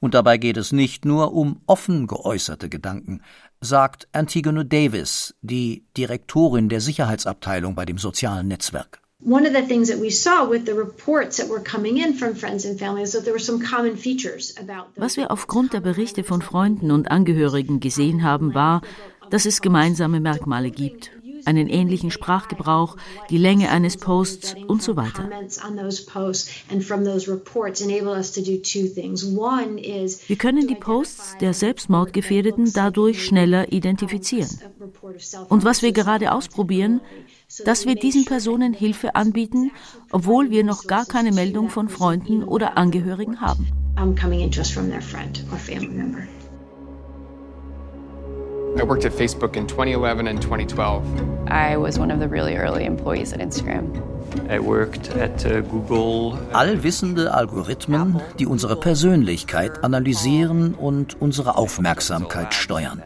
Und 0.00 0.14
dabei 0.14 0.38
geht 0.38 0.56
es 0.56 0.72
nicht 0.72 1.04
nur 1.04 1.32
um 1.32 1.62
offen 1.66 2.06
geäußerte 2.06 2.68
Gedanken, 2.68 3.22
sagt 3.60 4.08
Antigone 4.12 4.64
Davis, 4.64 5.34
die 5.40 5.86
Direktorin 5.96 6.68
der 6.68 6.80
Sicherheitsabteilung 6.80 7.74
bei 7.74 7.84
dem 7.84 7.98
sozialen 7.98 8.48
Netzwerk. 8.48 9.01
One 9.24 9.46
of 9.46 9.52
the 9.54 9.62
things 9.62 9.88
that 9.88 10.00
we 10.00 10.10
saw 10.10 10.48
with 10.48 10.66
the 10.66 10.74
reports 10.74 11.36
that 11.36 11.48
were 11.48 11.62
coming 11.62 11.98
in 11.98 12.14
from 12.14 12.34
friends 12.34 12.64
and 12.64 12.76
family 12.78 13.02
is 13.02 13.12
that 13.12 13.22
there 13.24 13.32
were 13.32 13.38
some 13.38 13.60
common 13.60 13.96
features 13.96 14.54
about 14.58 14.88
Was 14.96 15.16
wir 15.16 15.30
aufgrund 15.30 15.72
der 15.72 15.80
Berichte 15.80 16.24
von 16.24 16.42
Freunden 16.42 16.90
und 16.90 17.10
Angehörigen 17.10 17.78
gesehen 17.78 18.24
haben, 18.24 18.54
war, 18.54 18.82
dass 19.30 19.46
es 19.46 19.60
gemeinsame 19.60 20.18
Merkmale 20.18 20.70
gibt 20.70 21.12
einen 21.46 21.68
ähnlichen 21.68 22.10
Sprachgebrauch, 22.10 22.96
die 23.30 23.38
Länge 23.38 23.70
eines 23.70 23.96
Posts 23.96 24.56
und 24.66 24.82
so 24.82 24.96
weiter. 24.96 25.28
Wir 30.26 30.36
können 30.36 30.68
die 30.68 30.74
Posts 30.74 31.38
der 31.40 31.54
Selbstmordgefährdeten 31.54 32.72
dadurch 32.72 33.24
schneller 33.24 33.72
identifizieren. 33.72 34.50
Und 35.48 35.64
was 35.64 35.82
wir 35.82 35.92
gerade 35.92 36.32
ausprobieren, 36.32 37.00
dass 37.64 37.86
wir 37.86 37.94
diesen 37.94 38.24
Personen 38.24 38.72
Hilfe 38.72 39.14
anbieten, 39.14 39.70
obwohl 40.10 40.50
wir 40.50 40.64
noch 40.64 40.86
gar 40.86 41.06
keine 41.06 41.32
Meldung 41.32 41.68
von 41.68 41.88
Freunden 41.88 42.44
oder 42.44 42.76
Angehörigen 42.76 43.40
haben. 43.40 43.68
I 48.74 48.82
worked 48.88 49.04
at 49.04 49.12
Facebook 49.12 49.54
in 49.54 49.68
2011 49.68 50.26
and 50.26 50.42
2012. 50.42 51.04
I 51.46 51.76
was 51.76 51.98
one 51.98 52.10
of 52.10 52.20
the 52.20 52.26
really 52.26 52.56
early 52.56 52.86
employees 52.86 53.34
at 53.34 53.40
Instagram. 53.40 53.92
I 54.48 54.58
worked 54.58 55.14
at 55.16 55.44
uh, 55.44 55.60
Google. 55.60 56.38
Allwissende 56.54 57.34
Algorithmen, 57.34 58.20
die 58.38 58.46
unsere 58.46 58.76
Persönlichkeit 58.76 59.84
analysieren 59.84 60.72
und 60.72 61.20
unsere 61.20 61.58
Aufmerksamkeit 61.58 62.54
steuern. 62.54 63.02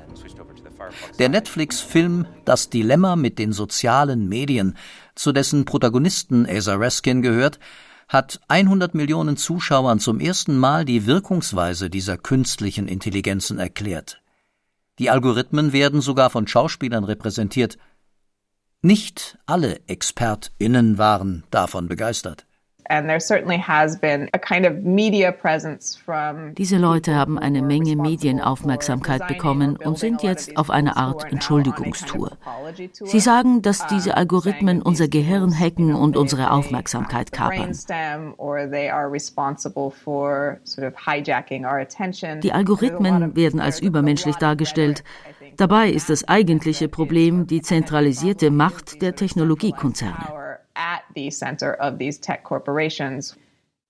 Der 1.18 1.30
Netflix-Film 1.30 2.26
Das 2.44 2.68
Dilemma 2.68 3.16
mit 3.16 3.38
den 3.38 3.52
sozialen 3.52 4.28
Medien, 4.28 4.76
zu 5.14 5.32
dessen 5.32 5.64
Protagonisten 5.64 6.46
Asa 6.46 6.74
Raskin 6.74 7.22
gehört, 7.22 7.58
hat 8.06 8.38
100 8.48 8.94
Millionen 8.94 9.38
Zuschauern 9.38 9.98
zum 9.98 10.20
ersten 10.20 10.58
Mal 10.58 10.84
die 10.84 11.06
Wirkungsweise 11.06 11.88
dieser 11.88 12.18
künstlichen 12.18 12.86
Intelligenzen 12.86 13.58
erklärt. 13.58 14.20
Die 14.98 15.08
Algorithmen 15.08 15.72
werden 15.72 16.02
sogar 16.02 16.28
von 16.28 16.46
Schauspielern 16.46 17.04
repräsentiert. 17.04 17.78
Nicht 18.82 19.38
alle 19.46 19.80
ExpertInnen 19.88 20.98
waren 20.98 21.44
davon 21.50 21.88
begeistert. 21.88 22.45
Diese 26.58 26.78
Leute 26.78 27.14
haben 27.14 27.38
eine 27.38 27.62
Menge 27.62 27.96
Medienaufmerksamkeit 27.96 29.28
bekommen 29.28 29.76
und 29.76 29.98
sind 29.98 30.22
jetzt 30.22 30.56
auf 30.56 30.70
eine 30.70 30.96
Art 30.96 31.30
Entschuldigungstour. 31.30 32.36
Sie 33.04 33.20
sagen, 33.20 33.62
dass 33.62 33.86
diese 33.86 34.16
Algorithmen 34.16 34.82
unser 34.82 35.08
Gehirn 35.08 35.58
hacken 35.58 35.94
und 35.94 36.16
unsere 36.16 36.50
Aufmerksamkeit 36.50 37.32
kapern. 37.32 37.72
Die 42.42 42.52
Algorithmen 42.52 43.36
werden 43.36 43.60
als 43.60 43.80
übermenschlich 43.80 44.36
dargestellt. 44.36 45.04
Dabei 45.56 45.90
ist 45.90 46.10
das 46.10 46.28
eigentliche 46.28 46.88
Problem 46.88 47.46
die 47.46 47.62
zentralisierte 47.62 48.50
Macht 48.50 49.00
der 49.00 49.14
Technologiekonzerne. 49.14 50.45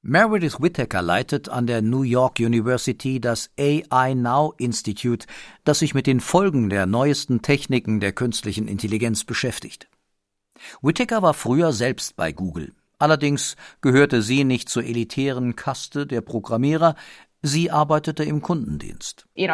Meredith 0.03 0.61
Whittaker 0.61 1.03
leitet 1.03 1.49
an 1.49 1.67
der 1.67 1.83
New 1.83 2.03
York 2.03 2.39
University 2.39 3.21
das 3.21 3.51
AI 3.59 4.15
Now 4.15 4.55
Institute, 4.57 5.27
das 5.65 5.81
sich 5.81 5.95
mit 5.95 6.07
den 6.07 6.21
Folgen 6.21 6.71
der 6.71 6.87
neuesten 6.87 7.43
Techniken 7.43 7.99
der 7.99 8.13
künstlichen 8.13 8.69
Intelligenz 8.69 9.25
beschäftigt. 9.25 9.89
Whittaker 10.81 11.23
war 11.23 11.35
früher 11.35 11.73
selbst 11.73 12.15
bei 12.15 12.31
Google. 12.31 12.73
Allerdings 12.99 13.57
gehörte 13.83 14.23
sie 14.23 14.45
nicht 14.45 14.69
zur 14.69 14.85
elitären 14.85 15.57
Kaste 15.57 16.07
der 16.07 16.21
Programmierer, 16.21 16.95
Sie 17.43 17.71
arbeitete 17.71 18.25
im 18.25 18.43
Kundendienst. 18.43 19.27
Uh, 19.37 19.47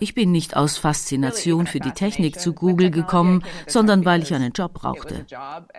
ich 0.00 0.14
bin 0.14 0.32
nicht 0.32 0.56
aus 0.56 0.78
Faszination 0.78 1.66
für 1.66 1.80
die 1.80 1.92
Technik 1.92 2.38
zu 2.40 2.52
Google 2.52 2.90
gekommen, 2.90 3.44
sondern 3.66 4.04
weil 4.04 4.22
ich 4.22 4.34
einen 4.34 4.52
Job 4.52 4.74
brauchte. 4.74 5.24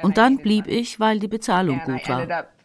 Und 0.02 0.18
dann 0.18 0.38
blieb 0.38 0.68
ich, 0.68 1.00
weil 1.00 1.20
die 1.20 1.28
Bezahlung 1.28 1.80
gut 1.86 2.10
war. 2.10 2.28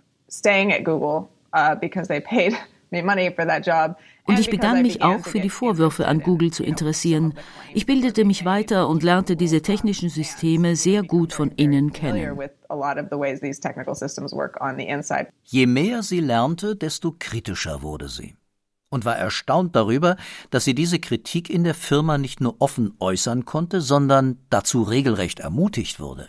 Und 4.26 4.38
ich 4.38 4.50
begann 4.50 4.82
mich 4.82 5.02
auch 5.02 5.24
für 5.24 5.40
die 5.40 5.50
Vorwürfe 5.50 6.06
an 6.06 6.20
Google 6.20 6.50
zu 6.50 6.64
interessieren. 6.64 7.34
Ich 7.74 7.84
bildete 7.84 8.24
mich 8.24 8.44
weiter 8.44 8.88
und 8.88 9.02
lernte 9.02 9.36
diese 9.36 9.60
technischen 9.60 10.08
Systeme 10.08 10.76
sehr 10.76 11.02
gut 11.02 11.34
von 11.34 11.50
innen 11.50 11.92
kennen. 11.92 12.38
Je 15.44 15.66
mehr 15.66 16.02
sie 16.02 16.20
lernte, 16.20 16.76
desto 16.76 17.14
kritischer 17.18 17.82
wurde 17.82 18.08
sie 18.08 18.34
und 18.94 19.04
war 19.04 19.16
erstaunt 19.16 19.74
darüber, 19.74 20.16
dass 20.50 20.64
sie 20.64 20.74
diese 20.74 21.00
Kritik 21.00 21.50
in 21.50 21.64
der 21.64 21.74
Firma 21.74 22.16
nicht 22.16 22.40
nur 22.40 22.56
offen 22.60 22.94
äußern 23.00 23.44
konnte, 23.44 23.80
sondern 23.80 24.38
dazu 24.50 24.82
regelrecht 24.84 25.40
ermutigt 25.40 25.98
wurde. 25.98 26.28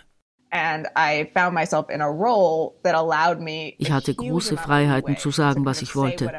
Ich 3.77 3.91
hatte 3.91 4.15
große 4.15 4.57
Freiheiten 4.57 5.17
zu 5.17 5.31
sagen, 5.31 5.65
was 5.65 5.81
ich 5.81 5.95
wollte. 5.95 6.31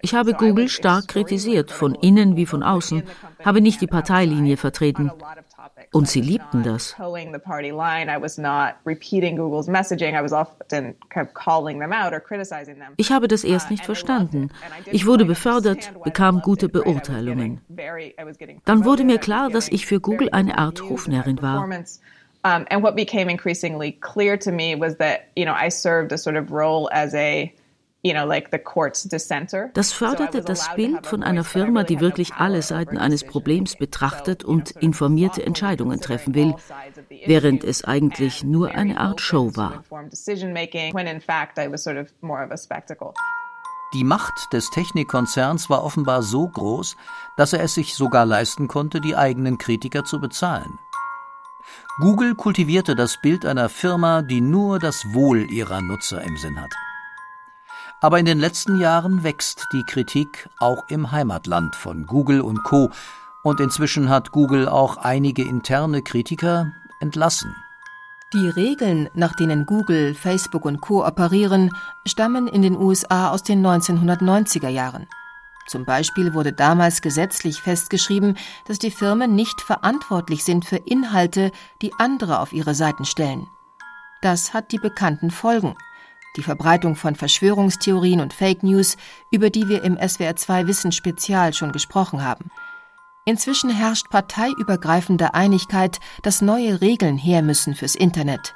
Ich 0.00 0.14
habe 0.14 0.34
Google 0.34 0.68
stark 0.68 1.08
kritisiert, 1.08 1.70
von 1.70 1.94
innen 1.94 2.36
wie 2.36 2.46
von 2.46 2.62
außen, 2.62 3.02
habe 3.44 3.60
nicht 3.60 3.80
die 3.80 3.86
Parteilinie 3.86 4.56
vertreten. 4.56 5.10
Und 5.92 6.08
sie 6.08 6.22
liebten 6.22 6.62
das. 6.62 6.96
Ich 12.96 13.12
habe 13.12 13.28
das 13.28 13.44
erst 13.44 13.70
nicht 13.70 13.84
verstanden. 13.84 14.50
Ich 14.86 15.06
wurde 15.06 15.24
befördert, 15.24 15.92
bekam 16.02 16.40
gute 16.40 16.68
Beurteilungen. 16.68 17.60
Dann 18.64 18.84
wurde 18.84 19.04
mir 19.04 19.18
klar, 19.18 19.50
dass 19.50 19.68
ich 19.68 19.86
für 19.86 20.00
Google 20.00 20.30
eine 20.32 20.56
Art 20.58 20.82
Hofnärrin 20.82 21.42
war. 21.42 21.68
Um, 22.44 22.66
and 22.70 22.82
what 22.82 22.96
became 22.96 23.30
increasingly 23.30 23.92
clear 23.92 24.36
to 24.38 24.50
me 24.50 24.74
was 24.74 24.96
that, 24.96 25.30
you 25.36 25.44
know, 25.44 25.54
I 25.54 25.68
served 25.68 26.10
a 26.12 26.18
sort 26.18 26.36
of 26.36 26.50
role 26.50 26.88
as 26.92 27.14
a 27.14 27.54
das 29.74 29.92
förderte 29.92 30.42
das 30.42 30.74
Bild 30.74 31.06
von 31.06 31.22
einer 31.22 31.44
Firma, 31.44 31.84
die 31.84 32.00
wirklich 32.00 32.34
alle 32.34 32.62
Seiten 32.62 32.98
eines 32.98 33.22
Problems 33.22 33.76
betrachtet 33.76 34.42
und 34.42 34.72
informierte 34.72 35.46
Entscheidungen 35.46 36.00
treffen 36.00 36.34
will, 36.34 36.56
während 37.26 37.62
es 37.62 37.84
eigentlich 37.84 38.42
nur 38.42 38.72
eine 38.72 38.98
Art 38.98 39.20
Show 39.20 39.54
war. 39.54 39.84
Die 43.94 44.04
Macht 44.04 44.52
des 44.52 44.70
Technikkonzerns 44.70 45.70
war 45.70 45.84
offenbar 45.84 46.22
so 46.22 46.48
groß, 46.48 46.96
dass 47.36 47.52
er 47.52 47.62
es 47.62 47.74
sich 47.74 47.94
sogar 47.94 48.26
leisten 48.26 48.66
konnte, 48.66 49.00
die 49.00 49.14
eigenen 49.14 49.58
Kritiker 49.58 50.04
zu 50.04 50.18
bezahlen. 50.18 50.78
Google 51.98 52.34
kultivierte 52.34 52.96
das 52.96 53.18
Bild 53.20 53.44
einer 53.44 53.68
Firma, 53.68 54.22
die 54.22 54.40
nur 54.40 54.78
das 54.78 55.12
Wohl 55.12 55.50
ihrer 55.50 55.82
Nutzer 55.82 56.22
im 56.22 56.38
Sinn 56.38 56.58
hat. 56.58 56.72
Aber 58.00 58.18
in 58.18 58.24
den 58.24 58.40
letzten 58.40 58.78
Jahren 58.78 59.24
wächst 59.24 59.66
die 59.74 59.82
Kritik 59.82 60.48
auch 60.58 60.84
im 60.88 61.12
Heimatland 61.12 61.76
von 61.76 62.06
Google 62.06 62.40
und 62.40 62.62
Co. 62.64 62.90
Und 63.42 63.60
inzwischen 63.60 64.08
hat 64.08 64.32
Google 64.32 64.68
auch 64.68 64.96
einige 64.96 65.42
interne 65.42 66.00
Kritiker 66.02 66.72
entlassen. 67.00 67.54
Die 68.32 68.48
Regeln, 68.48 69.10
nach 69.12 69.36
denen 69.36 69.66
Google, 69.66 70.14
Facebook 70.14 70.64
und 70.64 70.80
Co. 70.80 71.06
operieren, 71.06 71.70
stammen 72.06 72.48
in 72.48 72.62
den 72.62 72.76
USA 72.76 73.28
aus 73.28 73.42
den 73.42 73.64
1990er 73.64 74.68
Jahren. 74.68 75.06
Zum 75.66 75.84
Beispiel 75.84 76.34
wurde 76.34 76.52
damals 76.52 77.02
gesetzlich 77.02 77.60
festgeschrieben, 77.60 78.36
dass 78.66 78.78
die 78.78 78.90
Firmen 78.90 79.34
nicht 79.34 79.60
verantwortlich 79.60 80.44
sind 80.44 80.64
für 80.64 80.76
Inhalte, 80.76 81.52
die 81.80 81.92
andere 81.98 82.40
auf 82.40 82.52
ihre 82.52 82.74
Seiten 82.74 83.04
stellen. 83.04 83.46
Das 84.22 84.54
hat 84.54 84.72
die 84.72 84.78
bekannten 84.78 85.30
Folgen. 85.30 85.74
Die 86.36 86.42
Verbreitung 86.42 86.96
von 86.96 87.14
Verschwörungstheorien 87.14 88.20
und 88.20 88.32
Fake 88.32 88.62
News, 88.62 88.96
über 89.30 89.50
die 89.50 89.68
wir 89.68 89.82
im 89.82 89.96
SWR2 89.96 90.66
Wissen 90.66 90.92
Spezial 90.92 91.52
schon 91.52 91.72
gesprochen 91.72 92.24
haben. 92.24 92.50
Inzwischen 93.24 93.70
herrscht 93.70 94.08
parteiübergreifende 94.10 95.34
Einigkeit, 95.34 96.00
dass 96.22 96.40
neue 96.40 96.80
Regeln 96.80 97.18
her 97.18 97.42
müssen 97.42 97.74
fürs 97.74 97.94
Internet. 97.94 98.54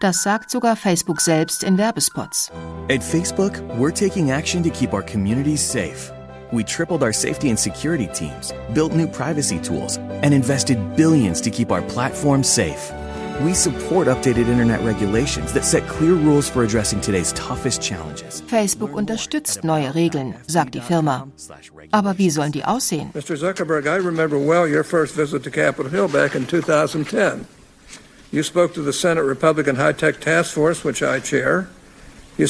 Das 0.00 0.22
sagt 0.22 0.50
sogar 0.50 0.76
Facebook 0.76 1.20
selbst 1.20 1.64
in 1.64 1.76
Werbespots. 1.76 2.52
At 2.88 3.02
Facebook, 3.02 3.54
we're 3.78 3.92
taking 3.92 4.30
action 4.30 4.62
to 4.62 4.70
keep 4.70 4.92
our 4.92 5.02
communities 5.02 5.60
safe. 5.60 6.17
We 6.50 6.64
tripled 6.64 7.02
our 7.02 7.12
safety 7.12 7.50
and 7.50 7.58
security 7.58 8.08
teams, 8.14 8.52
built 8.72 8.92
new 8.92 9.06
privacy 9.06 9.58
tools, 9.58 9.98
and 10.22 10.32
invested 10.32 10.96
billions 10.96 11.40
to 11.42 11.50
keep 11.50 11.70
our 11.70 11.82
platform 11.82 12.42
safe. 12.42 12.90
We 13.42 13.54
support 13.54 14.08
updated 14.08 14.48
internet 14.48 14.80
regulations 14.82 15.52
that 15.52 15.64
set 15.64 15.86
clear 15.86 16.14
rules 16.14 16.48
for 16.48 16.64
addressing 16.64 17.00
today's 17.00 17.32
toughest 17.34 17.82
challenges. 17.82 18.42
Facebook 18.48 18.94
unterstützt 18.94 19.62
neue 19.62 19.94
Regeln, 19.94 20.34
sagt 20.46 20.74
die 20.74 20.80
Firma. 20.80 21.28
Aber 21.92 22.16
wie 22.18 22.30
sollen 22.30 22.50
die 22.50 22.64
aussehen? 22.64 23.12
Mr. 23.12 23.36
Zuckerberg, 23.36 23.86
I 23.86 23.96
remember 23.96 24.38
well 24.38 24.66
your 24.66 24.82
first 24.82 25.14
visit 25.14 25.44
to 25.44 25.50
Capitol 25.50 25.90
Hill 25.90 26.08
back 26.08 26.34
in 26.34 26.46
2010. 26.46 27.46
You 28.32 28.42
spoke 28.42 28.74
to 28.74 28.82
the 28.82 28.92
Senate 28.92 29.24
Republican 29.24 29.76
High 29.76 29.92
Tech 29.92 30.20
Task 30.20 30.54
Force, 30.54 30.82
which 30.82 31.02
I 31.02 31.20
chair. 31.20 31.68
Die 32.38 32.46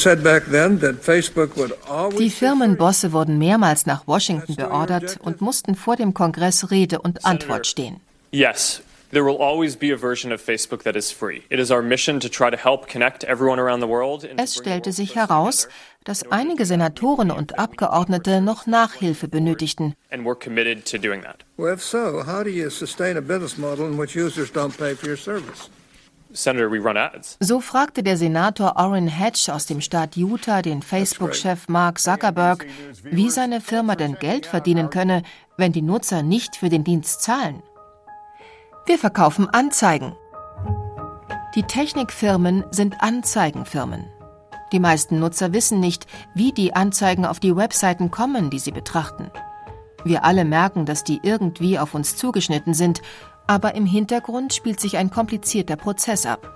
Firmenbosse 2.31 3.13
wurden 3.13 3.39
mehrmals 3.39 3.87
nach 3.87 4.07
Washington 4.07 4.57
beordert 4.57 5.19
und 5.23 5.41
mussten 5.41 5.75
vor 5.75 5.97
dem 5.97 6.13
Kongress 6.13 6.71
Rede 6.71 7.01
und 7.01 7.25
Antwort 7.25 7.67
stehen. 7.67 8.01
Yes, 8.31 8.83
There 9.11 9.25
will 9.25 9.39
always 9.39 9.75
be 9.75 9.91
a 9.91 9.97
version 9.97 10.33
of 10.33 10.41
Facebook 10.43 10.83
that 10.83 10.95
is 10.95 11.11
free. 11.11 11.43
It 11.49 11.59
is 11.59 11.71
our 11.71 11.81
mission 11.81 12.21
to 12.21 12.29
try 12.29 12.51
to 12.51 12.59
help 12.59 12.89
connect 12.89 13.25
everyone 13.25 13.59
around 13.59 13.81
the 13.81 13.89
world. 13.89 14.29
Es 14.37 14.55
stellte 14.55 14.93
sich 14.93 15.15
heraus, 15.15 15.67
dass 16.05 16.31
einige 16.31 16.67
Senatoren 16.67 17.31
und 17.31 17.59
Abgeordnete 17.59 18.43
noch 18.43 18.67
Nachhilfe 18.67 19.27
benötigten. 19.27 19.95
And 20.11 20.27
we're 20.27 20.39
committed 20.39 20.85
to 20.85 20.99
doing 20.99 21.23
that. 21.23 21.39
Well, 21.57 21.73
if 21.73 21.83
so, 21.83 22.27
how 22.27 22.43
do 22.45 22.51
you 22.51 22.69
sustain 22.69 23.17
a 23.17 23.23
business 23.23 23.57
model 23.57 23.87
in 23.87 23.99
which 23.99 24.15
users 24.15 24.53
don't 24.53 24.77
pay 24.77 24.95
for 24.95 25.09
your 25.09 25.17
service? 25.17 25.71
So 26.31 27.61
fragte 27.61 28.03
der 28.03 28.17
Senator 28.17 28.77
Orrin 28.77 29.09
Hatch 29.09 29.49
aus 29.49 29.67
dem 29.67 29.81
Staat 29.81 30.17
Utah 30.17 30.61
den 30.61 30.83
Facebook-Chef 30.83 31.69
Mark 31.69 31.99
Zuckerberg, 31.99 32.67
wie 33.03 33.31
seine 33.31 33.61
Firma 33.63 33.97
denn 33.97 34.15
Geld 34.15 34.45
verdienen 34.45 34.91
könne, 34.91 35.23
wenn 35.57 35.73
die 35.73 35.83
Nutzer 35.83 36.23
nicht 36.23 36.57
für 36.57 36.69
den 36.69 36.85
Dienst 36.85 37.23
zahlen. 37.23 37.63
Wir 38.85 38.99
verkaufen 38.99 39.49
Anzeigen. 39.49 40.15
Die 41.55 41.63
Technikfirmen 41.63 42.65
sind 42.71 43.01
Anzeigenfirmen. 43.01 44.05
Die 44.73 44.81
meisten 44.81 45.19
Nutzer 45.19 45.55
wissen 45.55 45.81
nicht, 45.81 46.07
wie 46.35 46.53
die 46.53 46.75
Anzeigen 46.75 47.25
auf 47.25 47.41
die 47.41 47.57
Webseiten 47.57 48.11
kommen, 48.11 48.51
die 48.51 48.59
sie 48.59 48.73
betrachten. 48.73 49.31
Wir 50.05 50.25
alle 50.25 50.45
merken, 50.45 50.85
dass 50.85 51.05
die 51.05 51.21
irgendwie 51.23 51.79
auf 51.79 51.95
uns 51.95 52.17
zugeschnitten 52.17 52.75
sind 52.75 53.01
aber 53.49 53.75
im 53.75 53.87
Hintergrund 53.87 54.55
spielt 54.55 54.79
sich 54.79 54.97
ein 54.97 55.11
komplizierter 55.11 55.75
Prozess 55.75 56.25
ab. 56.25 56.55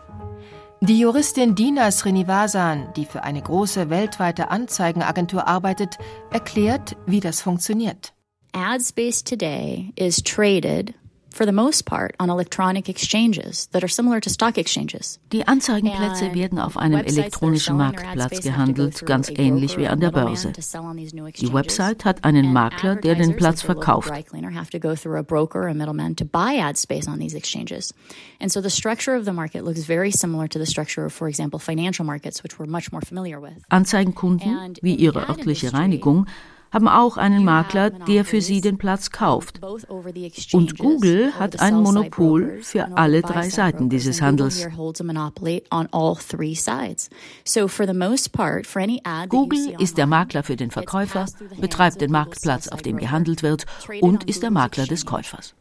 Die 0.81 0.99
Juristin 0.99 1.55
Dina 1.55 1.91
Srinivasan, 1.91 2.93
die 2.97 3.05
für 3.05 3.25
eine 3.25 3.43
große 3.43 3.91
weltweite 3.91 4.51
Anzeigenagentur 4.51 5.49
arbeitet, 5.49 5.99
erklärt, 6.31 6.97
wie 7.07 7.21
das 7.21 7.41
funktioniert. 7.41 8.13
Ad 8.53 8.85
space 8.85 9.25
today 9.25 9.93
is 9.97 10.23
traded 10.23 10.95
for 11.37 11.47
the 11.47 11.53
most 11.53 11.85
part 11.85 12.15
on 12.19 12.31
electronic 12.31 12.89
exchanges 12.89 13.69
that 13.73 13.83
are 13.83 13.89
similar 13.89 14.21
to 14.21 14.31
stock 14.31 14.59
exchanges. 14.59 15.19
Die 15.33 15.47
Anzeigenplätze 15.47 16.35
werden 16.35 16.59
auf 16.59 16.77
einem 16.77 17.01
elektronischen 17.05 17.77
Marktplatz 17.77 18.41
gehandelt, 18.41 19.05
ganz 19.07 19.31
ähnlich 19.31 19.77
wie 19.77 19.87
an 19.87 20.01
der 20.01 20.11
Börse. 20.11 20.53
Die 20.53 21.53
Website 21.53 22.05
hat 22.05 22.25
einen 22.25 22.53
Makler, 22.53 22.97
der 22.97 23.15
den 23.15 23.37
Platz 23.37 23.63
verkauft. 23.63 24.11
And 28.41 28.53
so 28.53 28.61
the 28.61 28.71
structure 28.71 29.17
of 29.17 29.25
the 29.25 29.33
market 29.33 29.65
looks 29.65 29.85
very 29.85 30.11
similar 30.11 30.49
to 30.49 30.59
the 30.59 30.67
structure 30.67 31.05
of, 31.05 31.13
for 31.13 31.29
example, 31.29 31.59
financial 31.59 32.05
markets, 32.05 32.43
which 32.43 32.59
we're 32.59 32.67
much 32.67 32.93
more 32.93 33.03
familiar 33.03 33.41
with. 33.41 33.65
Anzeigenkunden, 33.69 34.75
wie 34.83 34.95
ihre 34.95 35.29
örtliche 35.29 35.73
Reinigung, 35.73 36.27
haben 36.73 36.89
auch 36.89 37.17
einen 37.17 37.45
Makler, 37.45 37.91
der 37.91 38.25
für 38.25 38.41
sie 38.41 38.61
den 38.61 38.79
Platz 38.79 39.11
kauft. 39.11 39.61
Und 40.53 40.79
Google 40.79 41.33
hat 41.39 41.61
ein 41.61 41.77
Monopol 41.77 42.61
für 42.63 42.97
alle 42.97 43.23
drei 43.23 43.49
Seiten 43.51 43.89
dieses 43.89 44.23
Handels. 44.23 44.67
Google 49.29 49.77
ist 49.79 49.99
der 49.99 50.07
Makler 50.07 50.43
für 50.43 50.57
den 50.57 50.71
Verkäufer, 50.71 51.27
betreibt 51.61 52.01
den 52.01 52.11
Marktplatz, 52.11 52.69
auf 52.69 52.83
dem 52.83 52.97
gehandelt 52.97 53.43
wird 53.43 53.67
und 54.01 54.25
ist 54.25 54.43
der 54.43 54.51
Makler 54.51 54.87
des 54.87 55.05
Käufers. 55.05 55.55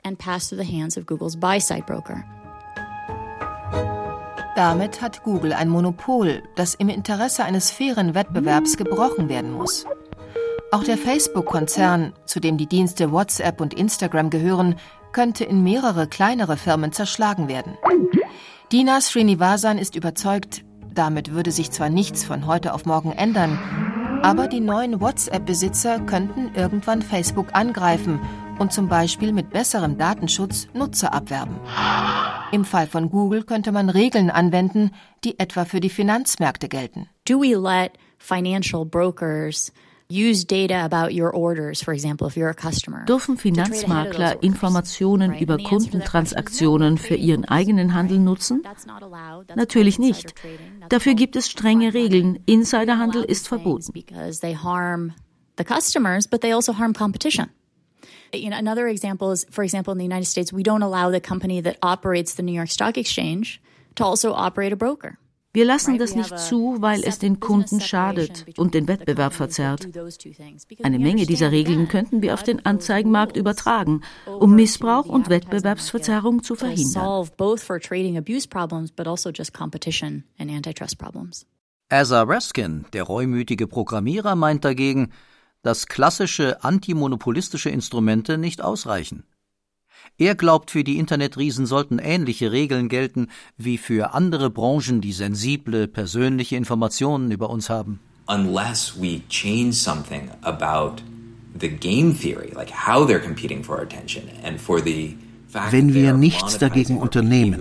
Damit 4.55 5.01
hat 5.01 5.23
Google 5.23 5.53
ein 5.53 5.69
Monopol, 5.69 6.43
das 6.55 6.75
im 6.75 6.89
Interesse 6.89 7.43
eines 7.43 7.71
fairen 7.71 8.13
Wettbewerbs 8.13 8.75
gebrochen 8.75 9.29
werden 9.29 9.53
muss. 9.53 9.85
Auch 10.73 10.85
der 10.85 10.97
Facebook-Konzern, 10.97 12.13
zu 12.25 12.39
dem 12.39 12.57
die 12.57 12.65
Dienste 12.65 13.11
WhatsApp 13.11 13.59
und 13.59 13.73
Instagram 13.73 14.29
gehören, 14.29 14.75
könnte 15.11 15.43
in 15.43 15.63
mehrere 15.63 16.07
kleinere 16.07 16.55
Firmen 16.55 16.93
zerschlagen 16.93 17.49
werden. 17.49 17.77
Dina 18.71 19.01
Srinivasan 19.01 19.77
ist 19.77 19.97
überzeugt, 19.97 20.63
damit 20.93 21.33
würde 21.33 21.51
sich 21.51 21.71
zwar 21.71 21.89
nichts 21.89 22.23
von 22.23 22.47
heute 22.47 22.73
auf 22.73 22.85
morgen 22.85 23.11
ändern, 23.11 23.59
aber 24.23 24.47
die 24.47 24.61
neuen 24.61 25.01
WhatsApp-Besitzer 25.01 25.99
könnten 25.99 26.51
irgendwann 26.55 27.01
Facebook 27.01 27.47
angreifen 27.51 28.21
und 28.57 28.71
zum 28.71 28.87
Beispiel 28.87 29.33
mit 29.33 29.49
besserem 29.49 29.97
Datenschutz 29.97 30.69
Nutzer 30.73 31.13
abwerben. 31.13 31.59
Im 32.53 32.63
Fall 32.63 32.87
von 32.87 33.09
Google 33.09 33.43
könnte 33.43 33.73
man 33.73 33.89
Regeln 33.89 34.29
anwenden, 34.29 34.91
die 35.25 35.37
etwa 35.37 35.65
für 35.65 35.81
die 35.81 35.89
Finanzmärkte 35.89 36.69
gelten. 36.69 37.09
Do 37.27 37.41
we 37.41 37.55
let 37.55 37.93
financial 38.19 38.85
brokers 38.85 39.73
Dürfen 43.07 43.37
Finanzmakler 43.37 44.43
Informationen 44.43 45.37
über 45.39 45.57
Kundentransaktionen 45.57 46.97
für 46.97 47.15
ihren 47.15 47.45
eigenen 47.45 47.93
Handel 47.93 48.19
nutzen? 48.19 48.61
Natürlich 49.55 49.99
nicht. 49.99 50.33
Dafür 50.89 51.13
gibt 51.13 51.35
es 51.35 51.49
strenge 51.49 51.93
Regeln. 51.93 52.39
Insiderhandel 52.45 53.23
ist 53.23 53.47
verboten. 53.47 53.93
Know, 58.33 58.57
another 58.57 58.87
example 58.87 59.31
is, 59.31 59.45
for 59.49 59.63
example, 59.63 59.91
in 59.91 59.97
the 59.97 60.05
United 60.05 60.25
States, 60.25 60.53
we 60.53 60.63
don't 60.63 60.83
allow 60.83 61.11
the 61.11 61.19
company 61.19 61.61
that 61.61 61.77
operates 61.81 62.35
the 62.35 62.43
New 62.43 62.53
York 62.53 62.69
Stock 62.69 62.97
Exchange 62.97 63.61
to 63.95 64.05
also 64.05 64.33
operate 64.33 64.73
a 64.73 64.77
broker. 64.77 65.17
Wir 65.53 65.65
lassen 65.65 65.97
das 65.97 66.15
nicht 66.15 66.37
zu, 66.39 66.77
weil 66.79 67.03
es 67.03 67.19
den 67.19 67.41
Kunden 67.41 67.81
schadet 67.81 68.45
und 68.57 68.73
den 68.73 68.87
Wettbewerb 68.87 69.33
verzerrt. 69.33 69.87
Eine 70.81 70.99
Menge 70.99 71.25
dieser 71.25 71.51
Regeln 71.51 71.89
könnten 71.89 72.21
wir 72.21 72.33
auf 72.33 72.43
den 72.43 72.65
Anzeigenmarkt 72.65 73.35
übertragen, 73.35 74.01
um 74.25 74.55
Missbrauch 74.55 75.07
und 75.07 75.29
Wettbewerbsverzerrung 75.29 76.43
zu 76.43 76.55
verhindern. 76.55 77.27
Asa 81.89 82.23
Raskin, 82.23 82.85
der 82.93 83.03
reumütige 83.03 83.67
Programmierer, 83.67 84.35
meint 84.35 84.63
dagegen, 84.63 85.11
dass 85.63 85.87
klassische 85.87 86.63
antimonopolistische 86.63 87.69
Instrumente 87.69 88.37
nicht 88.37 88.61
ausreichen. 88.61 89.25
Er 90.17 90.35
glaubt, 90.35 90.71
für 90.71 90.83
die 90.83 90.97
Internetriesen 90.99 91.65
sollten 91.65 91.97
ähnliche 91.97 92.51
Regeln 92.51 92.89
gelten 92.89 93.27
wie 93.57 93.77
für 93.77 94.13
andere 94.13 94.49
Branchen, 94.49 95.01
die 95.01 95.13
sensible, 95.13 95.87
persönliche 95.87 96.55
Informationen 96.55 97.31
über 97.31 97.49
uns 97.49 97.69
haben. 97.69 97.99
Unless 98.27 99.01
we 99.01 99.21
change 99.29 99.73
something 99.73 100.29
about 100.41 101.01
the 101.59 101.69
game 101.69 102.13
theory, 102.13 102.51
like 102.53 102.71
how 102.71 103.07
they're 103.07 103.19
competing 103.19 103.63
for 103.63 103.77
our 103.77 103.83
attention 103.83 104.23
and 104.43 104.59
for 104.59 104.79
the 104.79 105.15
wenn 105.71 105.93
wir 105.93 106.13
nichts 106.13 106.57
dagegen 106.59 106.97
unternehmen, 106.97 107.59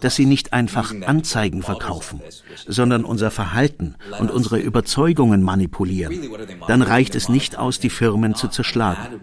dass 0.00 0.14
sie 0.14 0.26
nicht 0.26 0.52
einfach 0.52 0.94
Anzeigen 1.04 1.62
verkaufen, 1.62 2.20
sondern 2.68 3.04
unser 3.04 3.30
Verhalten 3.30 3.96
und 4.20 4.30
unsere 4.30 4.58
Überzeugungen 4.58 5.42
manipulieren, 5.42 6.14
dann 6.68 6.82
reicht 6.82 7.14
es 7.14 7.28
nicht 7.28 7.58
aus, 7.58 7.80
die 7.80 7.90
Firmen 7.90 8.34
zu 8.34 8.48
zerschlagen 8.48 9.20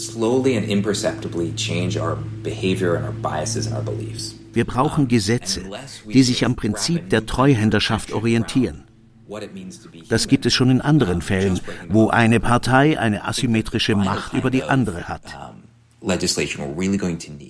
slowly 0.00 0.56
and 0.56 0.68
imperceptibly 0.68 1.52
change 1.54 1.98
our 1.98 2.16
behavior 2.42 2.94
and 2.96 3.04
our 3.04 3.12
biases 3.12 3.66
and 3.66 3.76
our 3.76 3.82
beliefs. 3.82 4.34
Wir 4.52 4.64
brauchen 4.64 5.06
Gesetze, 5.06 5.62
die 6.12 6.22
sich 6.22 6.44
am 6.44 6.56
Prinzip 6.56 7.08
der 7.10 7.26
Treuhänderschaft 7.26 8.12
orientieren. 8.12 8.84
Das 10.08 10.26
gibt 10.26 10.44
es 10.46 10.54
schon 10.54 10.70
in 10.70 10.80
anderen 10.80 11.22
Fällen, 11.22 11.60
wo 11.88 12.08
eine 12.08 12.40
Partei 12.40 12.98
eine 12.98 13.24
asymmetrische 13.24 13.94
Macht 13.94 14.32
über 14.32 14.50
die 14.50 14.64
andere 14.64 15.08
hat. 15.08 15.22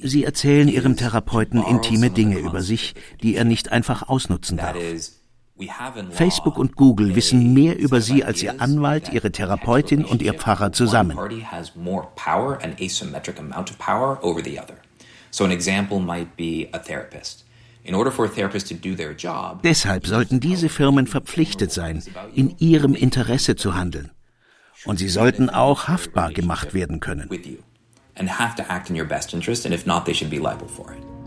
Sie 0.03 0.25
erzählen 0.25 0.69
ihrem 0.69 0.97
Therapeuten 0.97 1.63
intime 1.63 2.11
Dinge 2.11 2.39
über 2.39 2.61
sich, 2.61 2.95
die 3.23 3.37
er 3.37 3.45
nicht 3.45 3.73
einfach 3.73 4.09
ausnutzen 4.09 4.59
darf. 4.59 4.77
Facebook 6.11 6.59
und 6.59 6.77
Google 6.77 7.15
wissen 7.15 7.53
mehr 7.53 7.79
über 7.79 8.01
Sie 8.01 8.25
als 8.25 8.43
Ihr 8.43 8.61
Anwalt, 8.61 9.13
Ihre 9.13 9.31
Therapeutin 9.31 10.05
und 10.05 10.23
Ihr 10.23 10.35
Pfarrer 10.35 10.73
zusammen. 10.73 11.17
Deshalb 19.65 20.07
sollten 20.07 20.41
diese 20.41 20.69
Firmen 20.69 21.07
verpflichtet 21.07 21.73
sein, 21.73 22.03
in 22.35 22.59
ihrem 22.59 22.95
Interesse 22.95 23.57
zu 23.57 23.75
handeln. 23.75 24.11
Und 24.85 24.99
sie 24.99 25.09
sollten 25.09 25.51
auch 25.51 25.89
haftbar 25.89 26.33
gemacht 26.33 26.75
werden 26.75 27.01
können. 27.01 27.29
And 28.17 28.29
have 28.29 28.55
to 28.57 28.63
act 28.69 28.91
in 28.91 28.97
your 28.97 29.07
best 29.07 29.33
interest, 29.33 29.65
and 29.65 29.75
if 29.75 29.87
not, 29.87 30.05
they 30.05 30.13
should 30.13 30.31
be 30.31 30.37
liable 30.37 30.69
for 30.69 30.93
it. 30.93 31.20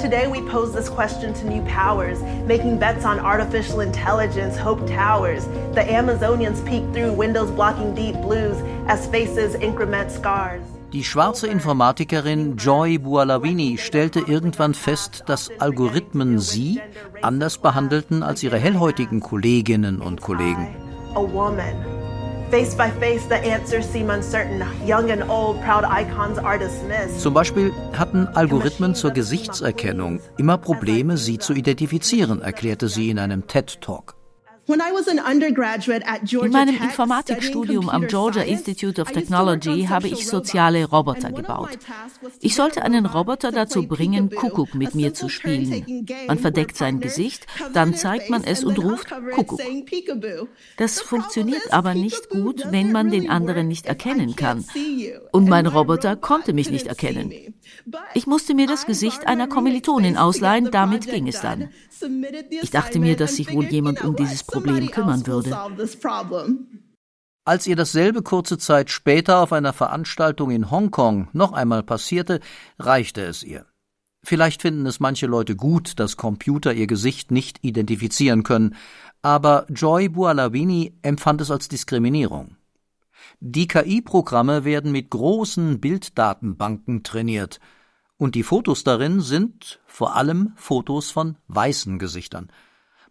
Today, 0.00 0.28
we 0.28 0.40
pose 0.40 0.72
this 0.72 0.88
question 0.88 1.34
to 1.34 1.46
new 1.46 1.60
powers, 1.64 2.22
making 2.46 2.78
bets 2.78 3.04
on 3.04 3.20
artificial 3.20 3.80
intelligence, 3.80 4.56
hope 4.56 4.80
towers. 4.86 5.44
The 5.74 5.82
Amazonians 5.82 6.64
peek 6.66 6.84
through 6.94 7.12
windows 7.12 7.50
blocking 7.50 7.94
deep 7.94 8.14
blues 8.22 8.56
as 8.88 9.06
faces 9.08 9.54
increment 9.56 10.10
scars. 10.10 10.62
Die 10.94 11.04
schwarze 11.04 11.48
Informatikerin 11.48 12.56
Joy 12.56 12.98
Bualawini 12.98 13.76
stellte 13.76 14.20
irgendwann 14.20 14.72
fest, 14.72 15.24
dass 15.26 15.50
Algorithmen 15.58 16.38
sie 16.38 16.80
anders 17.20 17.58
behandelten 17.58 18.22
als 18.22 18.42
ihre 18.42 18.56
hellhäutigen 18.56 19.20
Kolleginnen 19.20 20.00
und 20.00 20.22
Kollegen. 20.22 20.74
Face 22.50 22.74
by 22.74 22.90
face, 22.90 23.24
the 23.28 23.36
answers 23.36 23.86
seem 23.86 24.10
uncertain. 24.10 24.64
Young 24.84 25.10
and 25.12 25.22
old, 25.30 25.62
proud 25.62 25.84
icons 25.84 26.36
are 26.36 26.58
dismissed. 26.58 27.20
Zum 27.20 27.32
Beispiel 27.32 27.72
hatten 27.92 28.26
Algorithmen 28.34 28.96
zur 28.96 29.12
Gesichtserkennung 29.12 30.20
immer 30.36 30.58
Probleme, 30.58 31.16
sie 31.16 31.38
zu 31.38 31.52
identifizieren, 31.54 32.42
erklärte 32.42 32.88
sie 32.88 33.10
in 33.10 33.20
einem 33.20 33.46
TED-Talk. 33.46 34.19
In 34.72 36.52
meinem 36.52 36.76
Informatikstudium 36.76 37.88
am 37.88 38.06
Georgia 38.06 38.42
Institute 38.42 39.00
of 39.00 39.10
Technology 39.10 39.86
habe 39.88 40.06
ich 40.06 40.28
soziale 40.28 40.84
Roboter 40.84 41.32
gebaut. 41.32 41.70
Ich 42.40 42.54
sollte 42.54 42.82
einen 42.82 43.04
Roboter 43.06 43.50
dazu 43.50 43.88
bringen, 43.88 44.30
Kuckuck 44.30 44.76
mit 44.76 44.94
mir 44.94 45.12
zu 45.12 45.28
spielen. 45.28 46.06
Man 46.28 46.38
verdeckt 46.38 46.76
sein 46.76 47.00
Gesicht, 47.00 47.48
dann 47.72 47.94
zeigt 47.94 48.30
man 48.30 48.44
es 48.44 48.62
und 48.62 48.78
ruft 48.78 49.12
Kuckuck. 49.34 49.60
Das 50.76 51.00
funktioniert 51.00 51.72
aber 51.72 51.94
nicht 51.94 52.30
gut, 52.30 52.62
wenn 52.70 52.92
man 52.92 53.10
den 53.10 53.28
anderen 53.28 53.66
nicht 53.66 53.86
erkennen 53.86 54.36
kann. 54.36 54.64
Und 55.32 55.48
mein 55.48 55.66
Roboter 55.66 56.14
konnte 56.14 56.52
mich 56.52 56.70
nicht 56.70 56.86
erkennen. 56.86 57.32
Ich 58.14 58.28
musste 58.28 58.54
mir 58.54 58.68
das 58.68 58.86
Gesicht 58.86 59.26
einer 59.26 59.48
Kommilitonin 59.48 60.16
ausleihen, 60.16 60.70
damit 60.70 61.10
ging 61.10 61.26
es 61.26 61.40
dann. 61.40 61.70
Ich 62.62 62.70
dachte 62.70 62.98
mir, 63.00 63.16
dass 63.16 63.36
sich 63.36 63.52
wohl 63.52 63.64
jemand 63.64 64.04
um 64.04 64.16
dieses 64.16 64.44
Problem 64.44 64.59
kümmern 64.62 65.26
würde. 65.26 65.56
Als 67.44 67.66
ihr 67.66 67.76
dasselbe 67.76 68.22
kurze 68.22 68.58
Zeit 68.58 68.90
später 68.90 69.40
auf 69.40 69.52
einer 69.52 69.72
Veranstaltung 69.72 70.50
in 70.50 70.70
Hongkong 70.70 71.28
noch 71.32 71.52
einmal 71.52 71.82
passierte, 71.82 72.40
reichte 72.78 73.22
es 73.22 73.42
ihr. 73.42 73.66
Vielleicht 74.22 74.60
finden 74.62 74.84
es 74.86 75.00
manche 75.00 75.26
Leute 75.26 75.56
gut, 75.56 75.98
dass 75.98 76.16
Computer 76.16 76.74
ihr 76.74 76.86
Gesicht 76.86 77.30
nicht 77.30 77.64
identifizieren 77.64 78.42
können, 78.42 78.76
aber 79.22 79.66
Joy 79.70 80.10
Bualawini 80.10 80.98
empfand 81.02 81.40
es 81.40 81.50
als 81.50 81.68
Diskriminierung. 81.68 82.56
Die 83.40 83.66
KI-Programme 83.66 84.64
werden 84.64 84.92
mit 84.92 85.10
großen 85.10 85.80
Bilddatenbanken 85.80 87.02
trainiert, 87.02 87.60
und 88.18 88.34
die 88.34 88.42
Fotos 88.42 88.84
darin 88.84 89.22
sind 89.22 89.80
vor 89.86 90.14
allem 90.14 90.52
Fotos 90.56 91.10
von 91.10 91.36
weißen 91.48 91.98
Gesichtern. 91.98 92.50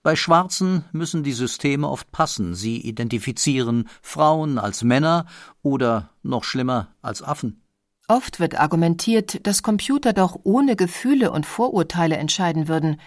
Bei 0.02 0.16
Schwarzen 0.16 0.86
müssen 0.94 1.24
die 1.24 1.34
Systeme 1.34 1.90
oft 1.90 2.12
passen, 2.12 2.56
sie 2.56 2.78
identifizieren 2.78 3.90
Frauen 4.02 4.58
als 4.58 4.84
Männer 4.84 5.26
oder 5.62 6.10
noch 6.24 6.46
schlimmer 6.46 6.88
als 7.02 7.22
Affen. 7.22 7.62
Oft 8.08 8.40
wird 8.40 8.60
argumentiert, 8.60 9.46
dass 9.46 9.62
Computer 9.62 10.14
doch 10.14 10.40
ohne 10.44 10.76
Gefühle 10.76 11.32
und 11.32 11.46
Vorurteile 11.46 12.18
entscheiden 12.18 12.68
würden. 12.68 13.00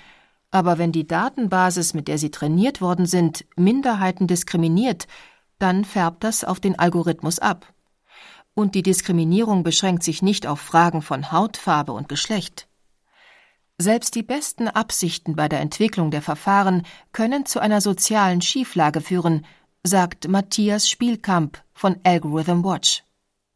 Aber 0.50 0.78
wenn 0.78 0.92
die 0.92 1.06
Datenbasis, 1.06 1.94
mit 1.94 2.08
der 2.08 2.18
sie 2.18 2.30
trainiert 2.30 2.80
worden 2.80 3.06
sind, 3.06 3.46
Minderheiten 3.56 4.26
diskriminiert, 4.26 5.08
dann 5.58 5.84
färbt 5.84 6.22
das 6.22 6.44
auf 6.44 6.60
den 6.60 6.78
Algorithmus 6.78 7.38
ab. 7.38 7.72
Und 8.54 8.74
die 8.74 8.82
Diskriminierung 8.82 9.62
beschränkt 9.62 10.02
sich 10.02 10.20
nicht 10.20 10.46
auf 10.46 10.60
Fragen 10.60 11.00
von 11.00 11.32
Hautfarbe 11.32 11.92
und 11.92 12.08
Geschlecht. 12.08 12.68
Selbst 13.78 14.14
die 14.14 14.22
besten 14.22 14.68
Absichten 14.68 15.34
bei 15.34 15.48
der 15.48 15.60
Entwicklung 15.60 16.10
der 16.10 16.22
Verfahren 16.22 16.84
können 17.12 17.46
zu 17.46 17.60
einer 17.60 17.80
sozialen 17.80 18.42
Schieflage 18.42 19.00
führen, 19.00 19.44
sagt 19.82 20.28
Matthias 20.28 20.88
Spielkamp 20.88 21.62
von 21.72 21.96
Algorithm 22.04 22.64
Watch. 22.64 23.02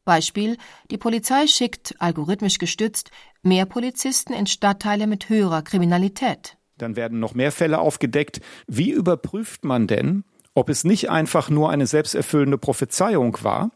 Beispiel 0.04 0.56
Die 0.90 0.98
Polizei 0.98 1.46
schickt, 1.46 1.94
algorithmisch 1.98 2.58
gestützt, 2.58 3.10
mehr 3.42 3.66
Polizisten 3.66 4.32
in 4.32 4.46
Stadtteile 4.46 5.06
mit 5.06 5.28
höherer 5.28 5.62
Kriminalität. 5.62 6.56
Dann 6.78 6.96
werden 6.96 7.20
noch 7.20 7.34
mehr 7.34 7.52
Fälle 7.52 7.78
aufgedeckt. 7.78 8.40
Wie 8.66 8.90
überprüft 8.90 9.64
man 9.64 9.86
denn, 9.86 10.24
ob 10.54 10.68
es 10.68 10.84
nicht 10.84 11.10
einfach 11.10 11.50
nur 11.50 11.70
eine 11.70 11.86
selbsterfüllende 11.86 12.58
Prophezeiung 12.58 13.36
war, 13.42 13.70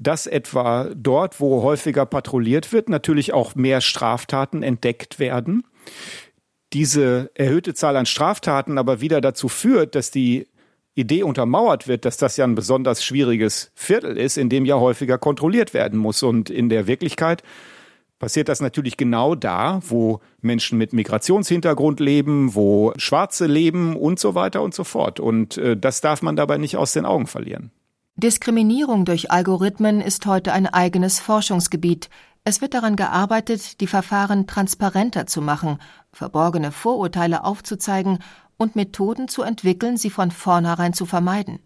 dass 0.00 0.26
etwa 0.26 0.88
dort, 0.96 1.40
wo 1.40 1.62
häufiger 1.62 2.06
patrouilliert 2.06 2.72
wird, 2.72 2.88
natürlich 2.88 3.32
auch 3.34 3.54
mehr 3.54 3.82
Straftaten 3.82 4.62
entdeckt 4.62 5.18
werden. 5.18 5.62
Diese 6.72 7.30
erhöhte 7.34 7.74
Zahl 7.74 7.96
an 7.96 8.06
Straftaten 8.06 8.78
aber 8.78 9.00
wieder 9.00 9.20
dazu 9.20 9.48
führt, 9.48 9.94
dass 9.94 10.10
die 10.10 10.46
Idee 10.94 11.22
untermauert 11.22 11.86
wird, 11.86 12.04
dass 12.04 12.16
das 12.16 12.36
ja 12.38 12.44
ein 12.44 12.54
besonders 12.54 13.04
schwieriges 13.04 13.72
Viertel 13.74 14.16
ist, 14.16 14.38
in 14.38 14.48
dem 14.48 14.64
ja 14.64 14.76
häufiger 14.76 15.18
kontrolliert 15.18 15.74
werden 15.74 15.98
muss. 15.98 16.22
Und 16.22 16.48
in 16.48 16.70
der 16.70 16.86
Wirklichkeit 16.86 17.42
passiert 18.18 18.48
das 18.48 18.60
natürlich 18.60 18.96
genau 18.96 19.34
da, 19.34 19.80
wo 19.86 20.20
Menschen 20.40 20.78
mit 20.78 20.94
Migrationshintergrund 20.94 22.00
leben, 22.00 22.54
wo 22.54 22.94
Schwarze 22.96 23.46
leben 23.46 23.96
und 23.96 24.18
so 24.18 24.34
weiter 24.34 24.62
und 24.62 24.72
so 24.74 24.84
fort. 24.84 25.20
Und 25.20 25.58
äh, 25.58 25.76
das 25.76 26.00
darf 26.00 26.22
man 26.22 26.36
dabei 26.36 26.56
nicht 26.56 26.76
aus 26.76 26.92
den 26.92 27.04
Augen 27.04 27.26
verlieren. 27.26 27.70
Diskriminierung 28.20 29.06
durch 29.06 29.30
Algorithmen 29.30 30.02
ist 30.02 30.26
heute 30.26 30.52
ein 30.52 30.66
eigenes 30.66 31.18
Forschungsgebiet. 31.20 32.10
Es 32.44 32.60
wird 32.60 32.74
daran 32.74 32.94
gearbeitet, 32.94 33.80
die 33.80 33.86
Verfahren 33.86 34.46
transparenter 34.46 35.26
zu 35.26 35.40
machen, 35.40 35.78
verborgene 36.12 36.70
Vorurteile 36.70 37.44
aufzuzeigen 37.44 38.18
und 38.58 38.76
Methoden 38.76 39.26
zu 39.28 39.42
entwickeln, 39.42 39.96
sie 39.96 40.10
von 40.10 40.30
vornherein 40.30 40.92
zu 40.92 41.06
vermeiden. 41.06 41.60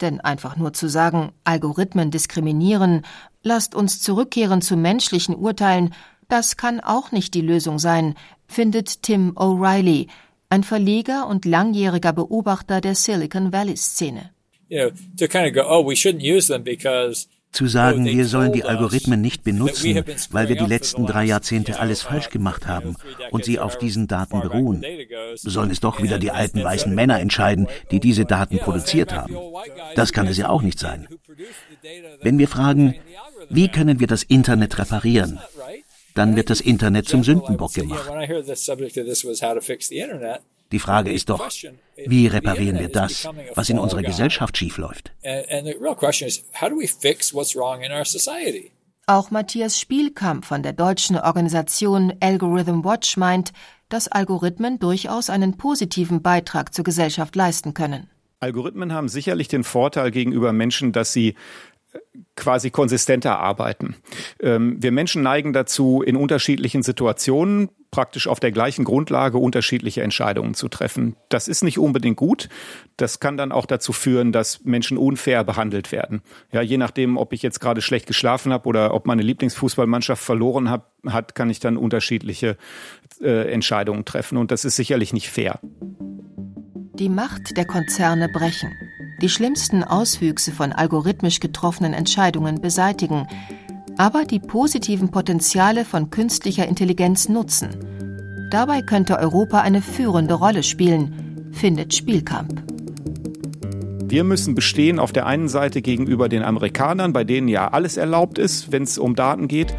Denn 0.00 0.20
einfach 0.20 0.56
nur 0.56 0.72
zu 0.72 0.88
sagen, 0.88 1.30
Algorithmen 1.44 2.10
diskriminieren, 2.10 3.02
lasst 3.44 3.76
uns 3.76 4.02
zurückkehren 4.02 4.62
zu 4.62 4.76
menschlichen 4.76 5.36
Urteilen, 5.36 5.94
das 6.28 6.56
kann 6.56 6.80
auch 6.80 7.12
nicht 7.12 7.34
die 7.34 7.40
Lösung 7.40 7.78
sein, 7.78 8.16
findet 8.48 9.04
Tim 9.04 9.36
O'Reilly, 9.36 10.08
ein 10.48 10.64
Verleger 10.64 11.28
und 11.28 11.44
langjähriger 11.44 12.12
Beobachter 12.12 12.80
der 12.80 12.96
Silicon 12.96 13.52
Valley 13.52 13.76
Szene. 13.76 14.33
You 14.74 14.80
know, 14.80 14.96
to 15.18 15.28
kind 15.28 15.46
of 15.46 15.54
go, 15.54 15.62
oh, 15.68 15.82
we 15.82 15.94
shouldn't 15.94 16.24
use 16.24 16.48
them 16.48 16.64
because 16.64 17.28
zu 17.52 17.68
sagen, 17.68 18.04
wir 18.04 18.26
sollen 18.26 18.52
die 18.52 18.64
Algorithmen 18.64 19.20
nicht 19.20 19.44
benutzen, 19.44 20.04
weil 20.30 20.48
wir 20.48 20.56
die 20.56 20.66
letzten 20.66 21.06
drei 21.06 21.24
Jahrzehnte 21.24 21.78
alles 21.78 22.02
falsch 22.02 22.30
gemacht 22.30 22.66
haben 22.66 22.96
und 23.30 23.44
sie 23.44 23.60
auf 23.60 23.78
diesen 23.78 24.08
Daten 24.08 24.40
beruhen. 24.40 24.84
Sollen 25.36 25.70
es 25.70 25.78
doch 25.78 26.02
wieder 26.02 26.18
die 26.18 26.32
alten 26.32 26.64
weißen 26.64 26.92
Männer 26.92 27.20
entscheiden, 27.20 27.68
die 27.92 28.00
diese 28.00 28.24
Daten 28.24 28.58
produziert 28.58 29.12
haben. 29.12 29.36
Das 29.94 30.12
kann 30.12 30.26
es 30.26 30.36
ja 30.36 30.48
auch 30.48 30.62
nicht 30.62 30.80
sein. 30.80 31.06
Wenn 32.22 32.38
wir 32.38 32.48
fragen, 32.48 32.96
wie 33.50 33.68
können 33.68 34.00
wir 34.00 34.08
das 34.08 34.24
Internet 34.24 34.76
reparieren, 34.78 35.38
dann 36.16 36.34
wird 36.34 36.50
das 36.50 36.60
Internet 36.60 37.06
zum 37.06 37.22
Sündenbock 37.22 37.74
gemacht. 37.74 38.10
Die 40.72 40.78
Frage 40.78 41.12
ist 41.12 41.30
doch, 41.30 41.48
wie 42.06 42.26
reparieren 42.26 42.78
wir 42.78 42.88
das, 42.88 43.28
was 43.54 43.68
in 43.68 43.78
unserer 43.78 44.02
Gesellschaft 44.02 44.56
schiefläuft? 44.56 45.12
Auch 49.06 49.30
Matthias 49.30 49.78
Spielkamp 49.78 50.44
von 50.44 50.62
der 50.62 50.72
deutschen 50.72 51.16
Organisation 51.16 52.14
Algorithm 52.20 52.84
Watch 52.84 53.16
meint, 53.16 53.52
dass 53.88 54.08
Algorithmen 54.08 54.78
durchaus 54.78 55.28
einen 55.30 55.56
positiven 55.56 56.22
Beitrag 56.22 56.74
zur 56.74 56.84
Gesellschaft 56.84 57.36
leisten 57.36 57.74
können. 57.74 58.08
Algorithmen 58.40 58.92
haben 58.92 59.08
sicherlich 59.08 59.48
den 59.48 59.64
Vorteil 59.64 60.10
gegenüber 60.10 60.52
Menschen, 60.52 60.92
dass 60.92 61.12
sie 61.12 61.34
quasi 62.36 62.70
konsistenter 62.70 63.38
arbeiten. 63.38 63.96
Ähm, 64.40 64.76
wir 64.82 64.92
Menschen 64.92 65.22
neigen 65.22 65.52
dazu, 65.52 66.02
in 66.02 66.16
unterschiedlichen 66.16 66.82
Situationen 66.82 67.68
praktisch 67.90 68.26
auf 68.26 68.40
der 68.40 68.50
gleichen 68.50 68.84
Grundlage 68.84 69.38
unterschiedliche 69.38 70.02
Entscheidungen 70.02 70.54
zu 70.54 70.68
treffen. 70.68 71.14
Das 71.28 71.46
ist 71.46 71.62
nicht 71.62 71.78
unbedingt 71.78 72.16
gut. 72.16 72.48
Das 72.96 73.20
kann 73.20 73.36
dann 73.36 73.52
auch 73.52 73.66
dazu 73.66 73.92
führen, 73.92 74.32
dass 74.32 74.64
Menschen 74.64 74.98
unfair 74.98 75.44
behandelt 75.44 75.92
werden. 75.92 76.22
Ja, 76.50 76.60
je 76.60 76.76
nachdem, 76.76 77.16
ob 77.16 77.32
ich 77.32 77.42
jetzt 77.42 77.60
gerade 77.60 77.82
schlecht 77.82 78.08
geschlafen 78.08 78.52
habe 78.52 78.68
oder 78.68 78.94
ob 78.94 79.06
meine 79.06 79.22
Lieblingsfußballmannschaft 79.22 80.22
verloren 80.22 80.70
hat, 80.70 80.90
hat 81.06 81.36
kann 81.36 81.50
ich 81.50 81.60
dann 81.60 81.76
unterschiedliche 81.76 82.56
äh, 83.20 83.52
Entscheidungen 83.52 84.04
treffen. 84.04 84.38
Und 84.38 84.50
das 84.50 84.64
ist 84.64 84.74
sicherlich 84.74 85.12
nicht 85.12 85.30
fair. 85.30 85.60
Die 86.98 87.08
Macht 87.08 87.56
der 87.56 87.64
Konzerne 87.64 88.28
brechen 88.28 88.70
die 89.20 89.28
schlimmsten 89.28 89.82
Auswüchse 89.82 90.52
von 90.52 90.72
algorithmisch 90.72 91.40
getroffenen 91.40 91.94
Entscheidungen 91.94 92.60
beseitigen, 92.60 93.26
aber 93.96 94.24
die 94.24 94.40
positiven 94.40 95.10
Potenziale 95.10 95.84
von 95.84 96.10
künstlicher 96.10 96.66
Intelligenz 96.66 97.28
nutzen. 97.28 98.48
Dabei 98.50 98.82
könnte 98.82 99.18
Europa 99.18 99.60
eine 99.60 99.82
führende 99.82 100.34
Rolle 100.34 100.62
spielen, 100.62 101.50
findet 101.52 101.94
Spielkamp. 101.94 102.62
Wir 104.06 104.24
müssen 104.24 104.54
bestehen 104.54 104.98
auf 104.98 105.12
der 105.12 105.26
einen 105.26 105.48
Seite 105.48 105.80
gegenüber 105.80 106.28
den 106.28 106.42
Amerikanern, 106.42 107.12
bei 107.12 107.24
denen 107.24 107.48
ja 107.48 107.68
alles 107.68 107.96
erlaubt 107.96 108.38
ist, 108.38 108.70
wenn 108.70 108.82
es 108.82 108.98
um 108.98 109.16
Daten 109.16 109.48
geht, 109.48 109.74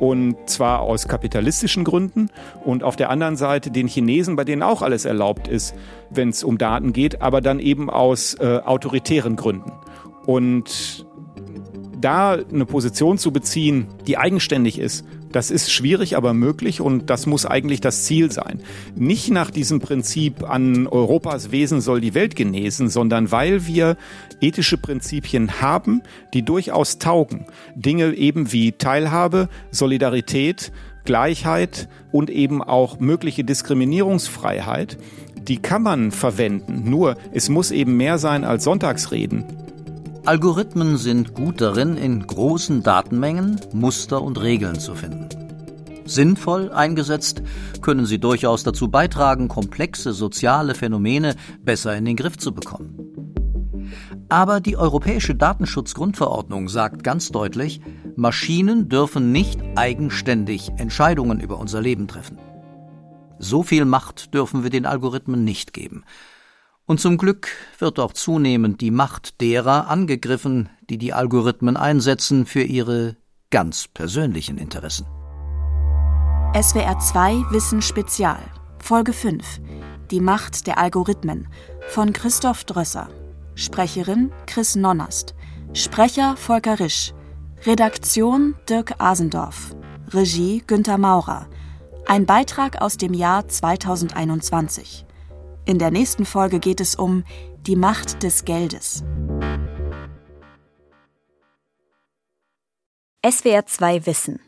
und 0.00 0.36
zwar 0.46 0.80
aus 0.80 1.08
kapitalistischen 1.08 1.84
Gründen 1.84 2.30
und 2.64 2.82
auf 2.82 2.96
der 2.96 3.10
anderen 3.10 3.36
Seite 3.36 3.70
den 3.70 3.88
Chinesen, 3.88 4.36
bei 4.36 4.44
denen 4.44 4.62
auch 4.62 4.82
alles 4.82 5.04
erlaubt 5.04 5.48
ist, 5.48 5.74
wenn 6.10 6.28
es 6.28 6.44
um 6.44 6.58
Daten 6.58 6.92
geht, 6.92 7.20
aber 7.20 7.40
dann 7.40 7.60
eben 7.60 7.90
aus 7.90 8.34
äh, 8.34 8.60
autoritären 8.64 9.36
Gründen. 9.36 9.72
Und 10.26 11.06
da 12.00 12.32
eine 12.32 12.66
Position 12.66 13.18
zu 13.18 13.32
beziehen, 13.32 13.88
die 14.06 14.18
eigenständig 14.18 14.78
ist, 14.78 15.04
das 15.32 15.50
ist 15.50 15.72
schwierig, 15.72 16.16
aber 16.16 16.34
möglich 16.34 16.80
und 16.80 17.10
das 17.10 17.26
muss 17.26 17.46
eigentlich 17.46 17.80
das 17.80 18.04
Ziel 18.04 18.32
sein. 18.32 18.60
Nicht 18.94 19.30
nach 19.30 19.50
diesem 19.50 19.80
Prinzip 19.80 20.48
an 20.48 20.86
Europas 20.86 21.50
Wesen 21.50 21.80
soll 21.80 22.00
die 22.00 22.14
Welt 22.14 22.36
genesen, 22.36 22.88
sondern 22.88 23.30
weil 23.30 23.66
wir 23.66 23.96
ethische 24.40 24.78
Prinzipien 24.78 25.60
haben, 25.60 26.02
die 26.34 26.42
durchaus 26.42 26.98
taugen. 26.98 27.46
Dinge 27.74 28.14
eben 28.14 28.52
wie 28.52 28.72
Teilhabe, 28.72 29.48
Solidarität, 29.70 30.72
Gleichheit 31.04 31.88
und 32.12 32.30
eben 32.30 32.62
auch 32.62 33.00
mögliche 33.00 33.44
Diskriminierungsfreiheit, 33.44 34.98
die 35.36 35.56
kann 35.56 35.82
man 35.82 36.10
verwenden. 36.10 36.90
Nur 36.90 37.16
es 37.32 37.48
muss 37.48 37.70
eben 37.70 37.96
mehr 37.96 38.18
sein 38.18 38.44
als 38.44 38.64
Sonntagsreden. 38.64 39.67
Algorithmen 40.28 40.98
sind 40.98 41.32
gut 41.32 41.62
darin, 41.62 41.96
in 41.96 42.26
großen 42.26 42.82
Datenmengen 42.82 43.58
Muster 43.72 44.20
und 44.20 44.38
Regeln 44.38 44.78
zu 44.78 44.94
finden. 44.94 45.30
Sinnvoll 46.04 46.70
eingesetzt 46.70 47.40
können 47.80 48.04
sie 48.04 48.18
durchaus 48.18 48.62
dazu 48.62 48.88
beitragen, 48.88 49.48
komplexe 49.48 50.12
soziale 50.12 50.74
Phänomene 50.74 51.34
besser 51.62 51.96
in 51.96 52.04
den 52.04 52.14
Griff 52.14 52.36
zu 52.36 52.52
bekommen. 52.52 53.94
Aber 54.28 54.60
die 54.60 54.76
Europäische 54.76 55.34
Datenschutzgrundverordnung 55.34 56.68
sagt 56.68 57.02
ganz 57.02 57.30
deutlich, 57.30 57.80
Maschinen 58.14 58.90
dürfen 58.90 59.32
nicht 59.32 59.58
eigenständig 59.76 60.72
Entscheidungen 60.76 61.40
über 61.40 61.58
unser 61.58 61.80
Leben 61.80 62.06
treffen. 62.06 62.36
So 63.38 63.62
viel 63.62 63.86
Macht 63.86 64.34
dürfen 64.34 64.62
wir 64.62 64.68
den 64.68 64.84
Algorithmen 64.84 65.42
nicht 65.42 65.72
geben. 65.72 66.04
Und 66.88 67.00
zum 67.00 67.18
Glück 67.18 67.48
wird 67.78 68.00
auch 68.00 68.14
zunehmend 68.14 68.80
die 68.80 68.90
Macht 68.90 69.42
derer 69.42 69.88
angegriffen, 69.88 70.70
die 70.88 70.96
die 70.96 71.12
Algorithmen 71.12 71.76
einsetzen 71.76 72.46
für 72.46 72.62
ihre 72.62 73.14
ganz 73.50 73.88
persönlichen 73.88 74.56
Interessen. 74.56 75.06
SWR 76.58 76.98
2 76.98 77.44
Wissen 77.50 77.82
Spezial 77.82 78.40
Folge 78.78 79.12
5 79.12 79.60
Die 80.10 80.22
Macht 80.22 80.66
der 80.66 80.78
Algorithmen 80.78 81.48
von 81.88 82.14
Christoph 82.14 82.64
Drösser 82.64 83.10
Sprecherin 83.54 84.32
Chris 84.46 84.74
Nonnast 84.74 85.34
Sprecher 85.74 86.38
Volker 86.38 86.80
Risch. 86.80 87.12
Redaktion 87.66 88.54
Dirk 88.66 88.94
Asendorf. 88.98 89.76
Regie 90.14 90.62
Günter 90.66 90.96
Maurer. 90.96 91.48
Ein 92.06 92.24
Beitrag 92.24 92.80
aus 92.80 92.96
dem 92.96 93.12
Jahr 93.12 93.46
2021. 93.46 95.04
In 95.68 95.78
der 95.78 95.90
nächsten 95.90 96.24
Folge 96.24 96.60
geht 96.60 96.80
es 96.80 96.94
um 96.94 97.24
die 97.66 97.76
Macht 97.76 98.22
des 98.22 98.46
Geldes. 98.46 99.04
SWR 103.22 103.66
2 103.66 104.06
Wissen. 104.06 104.40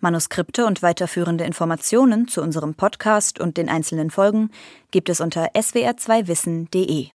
Manuskripte 0.00 0.64
und 0.64 0.80
weiterführende 0.80 1.44
Informationen 1.44 2.26
zu 2.26 2.40
unserem 2.40 2.74
Podcast 2.74 3.38
und 3.38 3.58
den 3.58 3.68
einzelnen 3.68 4.10
Folgen 4.10 4.50
gibt 4.90 5.10
es 5.10 5.20
unter 5.20 5.50
swr2wissen.de. 5.54 7.08